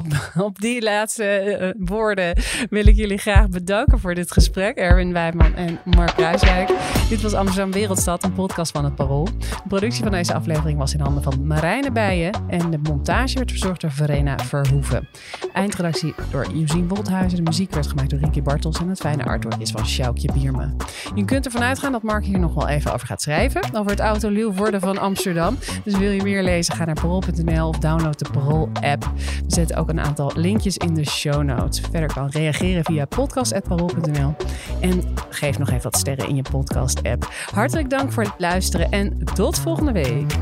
op, 0.46 0.60
die 0.60 0.82
laatste 0.82 1.24
eh, 1.24 1.70
woorden 1.78 2.36
wil 2.70 2.86
ik 2.86 2.96
jullie 2.96 3.18
graag 3.18 3.48
bedanken 3.48 3.98
voor 3.98 4.14
dit 4.14 4.32
gesprek. 4.32 4.76
Erwin 4.76 5.12
Wijman 5.12 5.54
en 5.54 5.78
Mark 5.84 6.14
Kruiswijk. 6.14 6.70
Dit 7.08 7.22
was 7.22 7.34
Amsterdam 7.34 7.72
Wereldstad, 7.72 8.24
een 8.24 8.32
podcast 8.32 8.72
van 8.72 8.84
het 8.84 8.94
Parool. 8.94 9.24
De 9.24 9.68
productie 9.68 10.02
van 10.02 10.12
deze 10.12 10.34
aflevering 10.34 10.78
was 10.78 10.94
in 10.94 11.00
handen 11.00 11.22
van 11.22 11.46
Marijne 11.46 11.90
Bijen. 11.90 12.32
En 12.48 12.70
de 12.70 12.78
montage 12.78 13.34
werd 13.34 13.50
verzorgd 13.50 13.80
door 13.80 13.90
Verena 13.90 14.38
Verhoeven. 14.38 15.08
Eindredactie 15.52 16.14
door 16.30 16.46
Eugene 16.54 16.86
Wolthuizen. 16.86 17.44
De 17.44 17.50
muziek 17.50 17.74
werd 17.74 17.86
gemaakt 17.86 18.10
door 18.10 18.18
Ricky 18.18 18.42
Bartels. 18.42 18.78
En 18.78 18.88
het 18.88 19.00
fijne 19.00 19.24
artwork 19.24 19.60
is 19.60 19.70
van 19.70 19.86
Sjoukje 19.86 20.32
Bierma. 20.32 20.72
Je 21.14 21.24
kunt 21.24 21.44
ervan 21.44 21.62
uitgaan 21.62 21.92
dat 21.92 22.02
Mark 22.02 22.24
hier 22.24 22.38
nog 22.38 22.54
wel 22.54 22.68
even 22.68 22.92
over 22.92 23.06
gaat 23.06 23.22
schrijven. 23.22 23.62
Over 23.74 23.90
het 23.90 24.00
autoluw 24.00 24.52
worden 24.52 24.80
van 24.80 24.98
Amsterdam. 24.98 25.56
Dus 25.84 25.98
wil 25.98 26.10
je 26.10 26.22
meer 26.22 26.42
lezen, 26.42 26.74
ga 26.74 26.84
naar 26.84 26.94
parool.nl 26.94 27.68
of 27.68 27.78
download 27.78 28.18
de 28.18 28.30
Parool 28.32 28.68
app. 28.80 29.10
We 29.14 29.44
zetten 29.46 29.76
ook 29.76 29.88
een 29.88 30.00
aantal 30.00 30.32
linkjes 30.34 30.76
in 30.76 30.94
de 30.94 31.04
show 31.04 31.42
notes. 31.42 31.80
Verder 31.90 32.12
kan 32.12 32.28
reageren 32.28 32.84
via 32.84 33.04
podcast.parool.nl. 33.04 34.34
En 34.80 35.14
geef 35.28 35.58
nog 35.58 35.68
even 35.68 35.82
wat 35.82 35.96
sterren 35.96 36.28
in 36.28 36.36
je 36.36 36.44
podcast 36.50 37.02
app. 37.02 37.32
Hartelijk 37.52 37.90
dank 37.90 38.12
voor 38.12 38.22
het 38.22 38.34
luisteren 38.38 38.90
en 38.90 39.24
tot 39.34 39.58
volgende 39.58 39.92
week. 39.92 40.38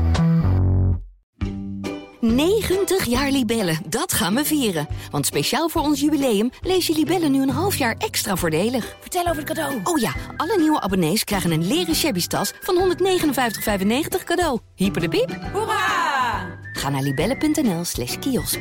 90 2.21 3.05
jaar 3.05 3.31
Libellen, 3.31 3.77
dat 3.87 4.13
gaan 4.13 4.35
we 4.35 4.45
vieren. 4.45 4.87
Want 5.11 5.25
speciaal 5.25 5.69
voor 5.69 5.81
ons 5.81 5.99
jubileum 5.99 6.49
lees 6.61 6.87
je 6.87 6.93
Libellen 6.93 7.31
nu 7.31 7.41
een 7.41 7.49
half 7.49 7.75
jaar 7.75 7.95
extra 7.97 8.35
voordelig. 8.35 8.95
Vertel 8.99 9.21
over 9.21 9.35
het 9.35 9.45
cadeau. 9.45 9.79
Oh 9.83 9.97
ja, 9.97 10.13
alle 10.37 10.57
nieuwe 10.57 10.81
abonnees 10.81 11.23
krijgen 11.23 11.51
een 11.51 11.67
leren 11.67 11.95
shabby 11.95 12.27
tas 12.27 12.53
van 12.61 12.95
159,95 12.97 14.23
cadeau. 14.25 14.59
Hyper 14.75 15.01
de 15.01 15.09
piep. 15.09 15.39
Hoera! 15.53 16.18
Ga 16.79 16.89
naar 16.89 17.01
libellen.nl 17.01 17.83
slash 17.83 18.19
kiosk. 18.19 18.59